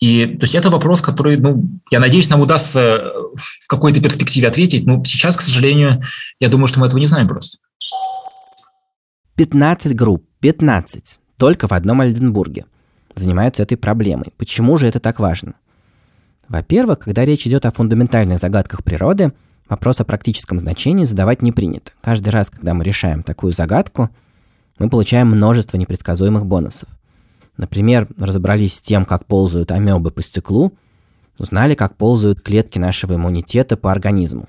И 0.00 0.26
то 0.26 0.42
есть 0.42 0.56
это 0.56 0.70
вопрос, 0.70 1.00
который, 1.00 1.36
ну, 1.36 1.68
я 1.92 2.00
надеюсь, 2.00 2.30
нам 2.30 2.40
удастся 2.40 3.12
в 3.36 3.68
какой-то 3.68 4.00
перспективе 4.00 4.48
ответить. 4.48 4.86
Но 4.86 5.04
сейчас, 5.04 5.36
к 5.36 5.42
сожалению, 5.42 6.02
я 6.40 6.48
думаю, 6.48 6.66
что 6.66 6.80
мы 6.80 6.88
этого 6.88 6.98
не 6.98 7.06
знаем 7.06 7.28
просто. 7.28 7.58
15 9.36 9.94
групп 9.94 10.27
15 10.40 11.18
только 11.36 11.66
в 11.66 11.72
одном 11.72 12.00
Альденбурге 12.00 12.66
занимаются 13.14 13.64
этой 13.64 13.76
проблемой. 13.76 14.32
Почему 14.36 14.76
же 14.76 14.86
это 14.86 15.00
так 15.00 15.18
важно? 15.18 15.54
Во-первых, 16.48 17.00
когда 17.00 17.24
речь 17.24 17.46
идет 17.46 17.66
о 17.66 17.72
фундаментальных 17.72 18.38
загадках 18.38 18.84
природы, 18.84 19.32
вопрос 19.68 20.00
о 20.00 20.04
практическом 20.04 20.60
значении 20.60 21.04
задавать 21.04 21.42
не 21.42 21.50
принято. 21.50 21.90
Каждый 22.00 22.28
раз, 22.28 22.50
когда 22.50 22.72
мы 22.72 22.84
решаем 22.84 23.24
такую 23.24 23.52
загадку, 23.52 24.10
мы 24.78 24.88
получаем 24.88 25.28
множество 25.28 25.76
непредсказуемых 25.76 26.46
бонусов. 26.46 26.88
Например, 27.56 28.08
разобрались 28.16 28.74
с 28.74 28.80
тем, 28.80 29.04
как 29.04 29.26
ползают 29.26 29.72
амебы 29.72 30.12
по 30.12 30.22
стеклу, 30.22 30.72
узнали, 31.36 31.74
как 31.74 31.96
ползают 31.96 32.40
клетки 32.40 32.78
нашего 32.78 33.14
иммунитета 33.14 33.76
по 33.76 33.90
организму, 33.90 34.48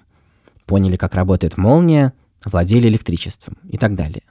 поняли, 0.68 0.96
как 0.96 1.16
работает 1.16 1.58
молния, 1.58 2.14
владели 2.46 2.88
электричеством 2.88 3.58
и 3.68 3.78
так 3.78 3.96
далее. 3.96 4.22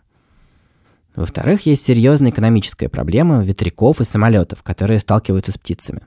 Во-вторых, 1.19 1.67
есть 1.67 1.85
серьезная 1.85 2.31
экономическая 2.31 2.89
проблема 2.89 3.43
ветряков 3.43 4.01
и 4.01 4.05
самолетов, 4.05 4.63
которые 4.63 5.01
сталкиваются 5.01 5.51
с 5.51 5.59
птицами. 5.59 6.03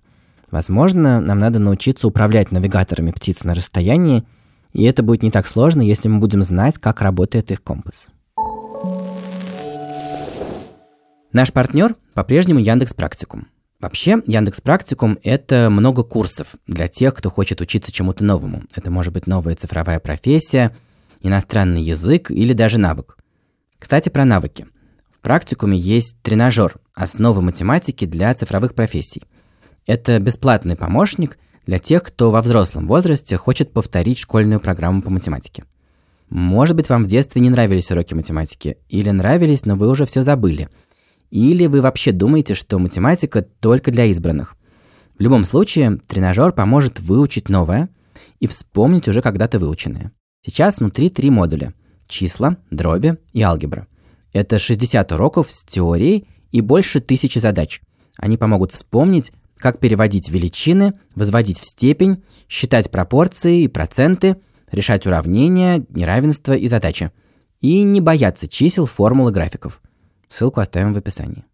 Возможно, 0.52 1.19
нам 1.19 1.38
надо 1.38 1.60
научиться 1.60 2.08
управлять 2.08 2.54
навигаторами 2.54 3.12
птиц 3.12 3.43
на 3.43 3.54
расстоянии, 3.54 4.24
и 4.71 4.86
это 4.86 5.04
будет 5.04 5.21
не 5.21 5.30
так 5.30 5.47
сложно, 5.47 5.82
если 5.82 6.08
мы 6.08 6.19
будем 6.19 6.41
знать, 6.43 6.78
как 6.78 7.02
работает 7.02 7.52
их 7.52 7.62
компас. 7.62 8.08
Наш 11.34 11.52
партнер 11.52 11.97
по-прежнему 12.13 12.62
Яндекс 12.62 12.93
Практикум. 12.93 13.47
Вообще, 13.82 14.21
Яндекс 14.28 14.62
Практикум– 14.62 15.19
это 15.24 15.69
много 15.69 16.04
курсов 16.04 16.56
для 16.67 16.88
тех, 16.88 17.15
кто 17.15 17.30
хочет 17.30 17.60
учиться 17.60 17.91
чему-то 17.91 18.24
новому. 18.24 18.63
Это 18.76 18.89
может 18.91 19.12
быть 19.12 19.28
новая 19.28 19.56
цифровая 19.56 20.00
профессия, 20.00 20.74
иностранный 21.21 21.82
язык 21.82 22.32
или 22.32 22.54
даже 22.54 22.78
навык. 22.78 23.17
Кстати, 23.78 24.08
про 24.08 24.24
навыки– 24.24 24.67
в 25.22 25.24
практикуме 25.24 25.78
есть 25.78 26.20
тренажер 26.24 26.78
«Основы 26.96 27.44
математики 27.44 28.06
для 28.06 28.34
цифровых 28.34 28.74
профессий». 28.74 29.22
Это 29.86 30.18
бесплатный 30.20 30.76
помощник 30.76 31.38
для 31.68 31.78
тех, 31.78 32.02
кто 32.02 32.32
во 32.32 32.42
взрослом 32.42 32.88
возрасте 32.88 33.38
хочет 33.38 33.72
повторить 33.72 34.18
школьную 34.18 34.60
программу 34.60 35.04
по 35.04 35.12
математике. 35.12 35.64
Может 36.32 36.76
быть, 36.76 36.90
вам 36.90 37.04
в 37.04 37.08
детстве 37.08 37.40
не 37.40 37.52
нравились 37.52 37.92
уроки 37.92 38.16
математики, 38.16 38.80
или 38.90 39.12
нравились, 39.12 39.64
но 39.64 39.76
вы 39.76 39.90
уже 39.90 40.06
все 40.06 40.24
забыли. 40.24 40.70
Или 41.30 41.68
вы 41.68 41.82
вообще 41.82 42.14
думаете, 42.14 42.56
что 42.56 42.80
математика 42.80 43.44
только 43.44 43.92
для 43.92 44.06
избранных. 44.06 44.56
В 45.20 45.22
любом 45.22 45.46
случае, 45.46 46.00
тренажер 46.08 46.52
поможет 46.52 47.00
выучить 47.00 47.48
новое 47.48 47.90
и 48.40 48.48
вспомнить 48.48 49.08
уже 49.08 49.22
когда-то 49.22 49.60
выученное. 49.60 50.14
Сейчас 50.44 50.80
внутри 50.80 51.12
три 51.12 51.30
модуля– 51.30 51.76
числа, 52.08 52.58
дроби 52.72 53.20
и 53.34 53.44
алгебра. 53.44 53.86
Это 54.34 54.60
60 54.60 55.12
уроков 55.12 55.52
с 55.52 55.63
теорией 55.63 56.28
и 56.52 56.62
больше 56.62 57.02
тысячи 57.02 57.39
задач. 57.39 57.82
Они 58.17 58.38
помогут 58.38 58.72
вспомнить, 58.72 59.32
как 59.58 59.80
переводить 59.80 60.30
величины, 60.30 60.94
возводить 61.15 61.60
в 61.60 61.65
степень, 61.65 62.24
считать 62.50 62.91
пропорции 62.91 63.63
и 63.63 63.67
проценты, 63.67 64.38
решать 64.72 65.06
уравнения, 65.06 65.86
неравенства 65.89 66.54
и 66.54 66.67
задачи. 66.67 67.12
И 67.60 67.84
не 67.84 68.02
бояться 68.02 68.48
чисел, 68.48 68.86
формул 68.86 69.30
и 69.30 69.32
графиков. 69.32 69.82
Ссылку 70.30 70.62
оставим 70.62 70.94
в 70.94 70.98
описании. 70.98 71.46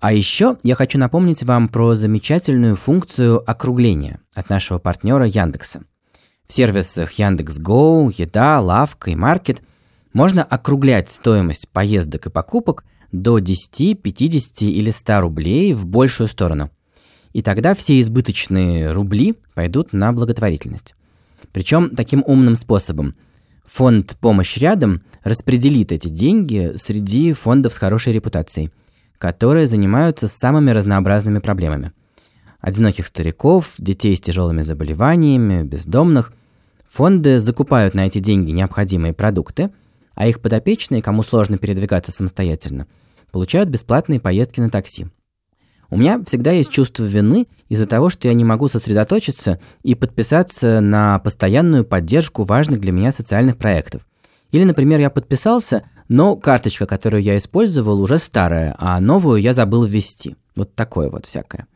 А 0.00 0.12
еще 0.12 0.58
я 0.62 0.74
хочу 0.74 0.98
напомнить 0.98 1.42
вам 1.44 1.68
про 1.68 1.94
замечательную 1.94 2.76
функцию 2.76 3.48
округления 3.48 4.20
от 4.34 4.50
нашего 4.50 4.78
партнера 4.78 5.26
Яндекса– 5.26 5.82
В 6.46 6.52
сервисах 6.52 7.12
Яндекс.Го, 7.12 8.12
Еда, 8.14 8.60
Лавка 8.60 9.10
и 9.10 9.16
Маркет 9.16 9.62
можно 10.12 10.44
округлять 10.44 11.08
стоимость 11.08 11.68
поездок 11.68 12.26
и 12.26 12.30
покупок 12.30 12.84
до 13.12 13.38
10, 13.38 14.00
50 14.02 14.62
или 14.62 14.90
100 14.90 15.20
рублей 15.20 15.72
в 15.72 15.86
большую 15.86 16.28
сторону. 16.28 16.70
И 17.32 17.42
тогда 17.42 17.74
все 17.74 17.98
избыточные 18.00 18.92
рубли 18.92 19.34
пойдут 19.54 19.92
на 19.92 20.12
благотворительность. 20.12 20.94
Причем 21.52 21.90
таким 21.96 22.22
умным 22.26 22.56
способом. 22.56 23.14
Фонд 23.66 24.16
«Помощь 24.20 24.58
рядом» 24.58 25.02
распределит 25.22 25.92
эти 25.92 26.08
деньги 26.08 26.74
среди 26.76 27.32
фондов 27.32 27.72
с 27.72 27.78
хорошей 27.78 28.12
репутацией, 28.12 28.70
которые 29.16 29.66
занимаются 29.66 30.28
самыми 30.28 30.70
разнообразными 30.70 31.38
проблемами. 31.38 31.92
Одиноких 32.64 33.06
стариков, 33.06 33.74
детей 33.76 34.16
с 34.16 34.22
тяжелыми 34.22 34.62
заболеваниями, 34.62 35.62
бездомных. 35.62 36.32
Фонды 36.88 37.38
закупают 37.38 37.92
на 37.92 38.06
эти 38.06 38.20
деньги 38.20 38.52
необходимые 38.52 39.12
продукты, 39.12 39.70
а 40.14 40.26
их 40.26 40.40
подопечные, 40.40 41.02
кому 41.02 41.22
сложно 41.22 41.58
передвигаться 41.58 42.10
самостоятельно, 42.10 42.86
получают 43.30 43.68
бесплатные 43.68 44.18
поездки 44.18 44.60
на 44.60 44.70
такси. 44.70 45.08
У 45.90 45.98
меня 45.98 46.24
всегда 46.24 46.52
есть 46.52 46.70
чувство 46.70 47.04
вины 47.04 47.48
из-за 47.68 47.86
того, 47.86 48.08
что 48.08 48.28
я 48.28 48.34
не 48.34 48.44
могу 48.44 48.68
сосредоточиться 48.68 49.60
и 49.82 49.94
подписаться 49.94 50.80
на 50.80 51.18
постоянную 51.18 51.84
поддержку 51.84 52.44
важных 52.44 52.80
для 52.80 52.92
меня 52.92 53.12
социальных 53.12 53.58
проектов. 53.58 54.06
Или, 54.52 54.64
например, 54.64 55.00
я 55.00 55.10
подписался, 55.10 55.82
но 56.08 56.34
карточка, 56.34 56.86
которую 56.86 57.22
я 57.22 57.36
использовал, 57.36 58.00
уже 58.00 58.16
старая, 58.16 58.74
а 58.78 58.98
новую 59.00 59.42
я 59.42 59.52
забыл 59.52 59.84
ввести. 59.84 60.36
Вот 60.56 60.74
такое 60.74 61.10
вот 61.10 61.26
всякое. 61.26 61.66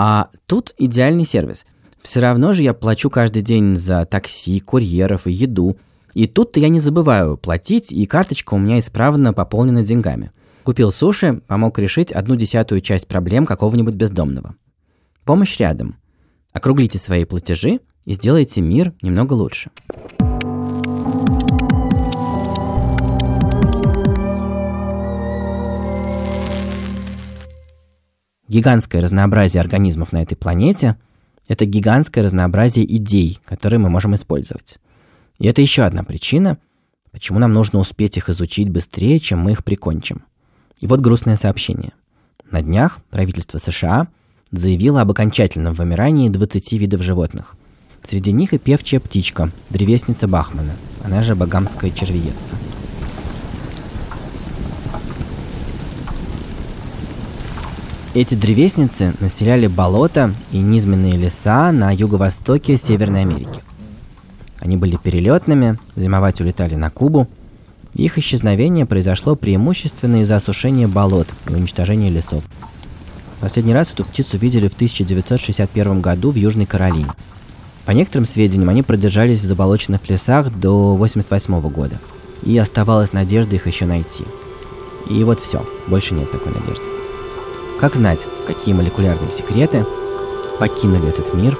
А 0.00 0.28
тут 0.46 0.76
идеальный 0.78 1.24
сервис. 1.24 1.66
Все 2.00 2.20
равно 2.20 2.52
же 2.52 2.62
я 2.62 2.72
плачу 2.72 3.10
каждый 3.10 3.42
день 3.42 3.74
за 3.74 4.04
такси, 4.04 4.60
курьеров 4.60 5.26
и 5.26 5.32
еду. 5.32 5.76
И 6.14 6.28
тут-то 6.28 6.60
я 6.60 6.68
не 6.68 6.78
забываю 6.78 7.36
платить, 7.36 7.90
и 7.90 8.06
карточка 8.06 8.54
у 8.54 8.58
меня 8.58 8.78
исправно 8.78 9.32
пополнена 9.32 9.82
деньгами. 9.82 10.30
Купил 10.62 10.92
суши, 10.92 11.42
помог 11.48 11.80
решить 11.80 12.12
одну 12.12 12.36
десятую 12.36 12.80
часть 12.80 13.08
проблем 13.08 13.44
какого-нибудь 13.44 13.94
бездомного. 13.94 14.54
Помощь 15.24 15.58
рядом. 15.58 15.96
Округлите 16.52 17.00
свои 17.00 17.24
платежи 17.24 17.80
и 18.04 18.12
сделайте 18.12 18.60
мир 18.60 18.92
немного 19.02 19.32
лучше. 19.32 19.72
Гигантское 28.48 29.02
разнообразие 29.02 29.60
организмов 29.60 30.12
на 30.12 30.22
этой 30.22 30.34
планете– 30.34 30.96
это 31.48 31.66
гигантское 31.66 32.24
разнообразие 32.24 32.84
идей, 32.96 33.38
которые 33.44 33.78
мы 33.78 33.90
можем 33.90 34.14
использовать. 34.14 34.78
И 35.38 35.46
это 35.46 35.60
еще 35.60 35.82
одна 35.82 36.02
причина, 36.02 36.58
почему 37.10 37.38
нам 37.38 37.52
нужно 37.52 37.78
успеть 37.78 38.16
их 38.16 38.28
изучить 38.30 38.70
быстрее, 38.70 39.18
чем 39.18 39.40
мы 39.40 39.52
их 39.52 39.64
прикончим. 39.64 40.22
И 40.80 40.86
вот 40.86 41.00
грустное 41.00 41.36
сообщение. 41.36 41.92
На 42.50 42.62
днях 42.62 42.98
правительство 43.10 43.58
США 43.58 44.08
заявило 44.50 45.02
об 45.02 45.10
окончательном 45.10 45.74
вымирании 45.74 46.30
20 46.30 46.72
видов 46.72 47.02
животных. 47.02 47.54
Среди 48.02 48.32
них 48.32 48.54
и 48.54 48.58
певчая 48.58 49.00
птичка, 49.00 49.50
древесница 49.68 50.26
Бахмана, 50.26 50.72
она 51.04 51.22
же 51.22 51.34
багамская 51.34 51.90
червиетка. 51.90 52.56
Эти 58.18 58.34
древесницы 58.34 59.14
населяли 59.20 59.68
болота 59.68 60.34
и 60.50 60.58
низменные 60.58 61.16
леса 61.16 61.70
на 61.70 61.92
юго-востоке 61.92 62.76
Северной 62.76 63.20
Америки. 63.20 63.62
Они 64.58 64.76
были 64.76 64.96
перелетными, 64.96 65.78
зимовать 65.94 66.40
улетали 66.40 66.74
на 66.74 66.90
Кубу, 66.90 67.28
их 67.94 68.18
исчезновение 68.18 68.86
произошло 68.86 69.36
преимущественно 69.36 70.22
из-за 70.22 70.34
осушения 70.34 70.88
болот 70.88 71.28
и 71.48 71.54
уничтожения 71.54 72.10
лесов. 72.10 72.42
Последний 73.40 73.72
раз 73.72 73.92
эту 73.92 74.02
птицу 74.02 74.36
видели 74.36 74.66
в 74.66 74.74
1961 74.74 76.00
году 76.00 76.32
в 76.32 76.34
Южной 76.34 76.66
Каролине. 76.66 77.12
По 77.86 77.92
некоторым 77.92 78.26
сведениям, 78.26 78.68
они 78.68 78.82
продержались 78.82 79.42
в 79.42 79.44
заболоченных 79.44 80.10
лесах 80.10 80.46
до 80.46 80.94
1988 80.94 81.72
года. 81.72 81.94
И 82.42 82.58
оставалась 82.58 83.12
надежда 83.12 83.54
их 83.54 83.68
еще 83.68 83.86
найти. 83.86 84.24
И 85.08 85.22
вот 85.22 85.38
все, 85.38 85.64
больше 85.86 86.14
нет 86.14 86.32
такой 86.32 86.52
надежды. 86.52 86.97
Как 87.78 87.94
знать, 87.94 88.26
какие 88.44 88.74
молекулярные 88.74 89.30
секреты 89.30 89.86
покинули 90.58 91.08
этот 91.08 91.32
мир 91.32 91.56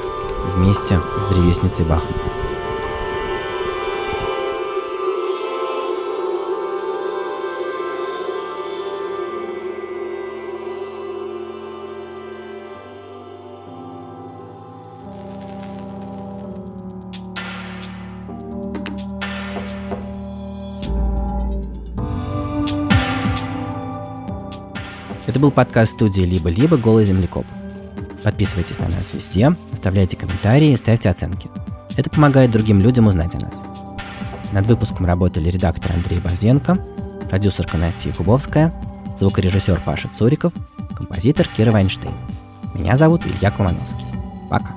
вместе 0.52 0.98
с 1.20 1.26
древесницей 1.26 1.88
Бахмута? 1.88 2.97
Это 25.38 25.44
был 25.44 25.52
подкаст 25.52 25.92
студии 25.92 26.22
«Либо-либо. 26.22 26.76
Голый 26.76 27.04
землекоп». 27.04 27.46
Подписывайтесь 28.24 28.80
на 28.80 28.86
нас 28.86 29.14
везде, 29.14 29.54
оставляйте 29.72 30.16
комментарии, 30.16 30.74
ставьте 30.74 31.10
оценки. 31.10 31.48
Это 31.96 32.10
помогает 32.10 32.50
другим 32.50 32.80
людям 32.80 33.06
узнать 33.06 33.36
о 33.36 33.46
нас. 33.46 33.62
Над 34.50 34.66
выпуском 34.66 35.06
работали 35.06 35.48
редактор 35.48 35.92
Андрей 35.92 36.18
Борзенко, 36.18 36.84
продюсерка 37.30 37.78
Настя 37.78 38.08
Якубовская, 38.08 38.74
звукорежиссер 39.16 39.80
Паша 39.86 40.08
Цуриков, 40.12 40.52
композитор 40.96 41.46
Кира 41.46 41.70
Вайнштейн. 41.70 42.14
Меня 42.74 42.96
зовут 42.96 43.24
Илья 43.24 43.52
Колмановский. 43.52 44.06
Пока. 44.50 44.74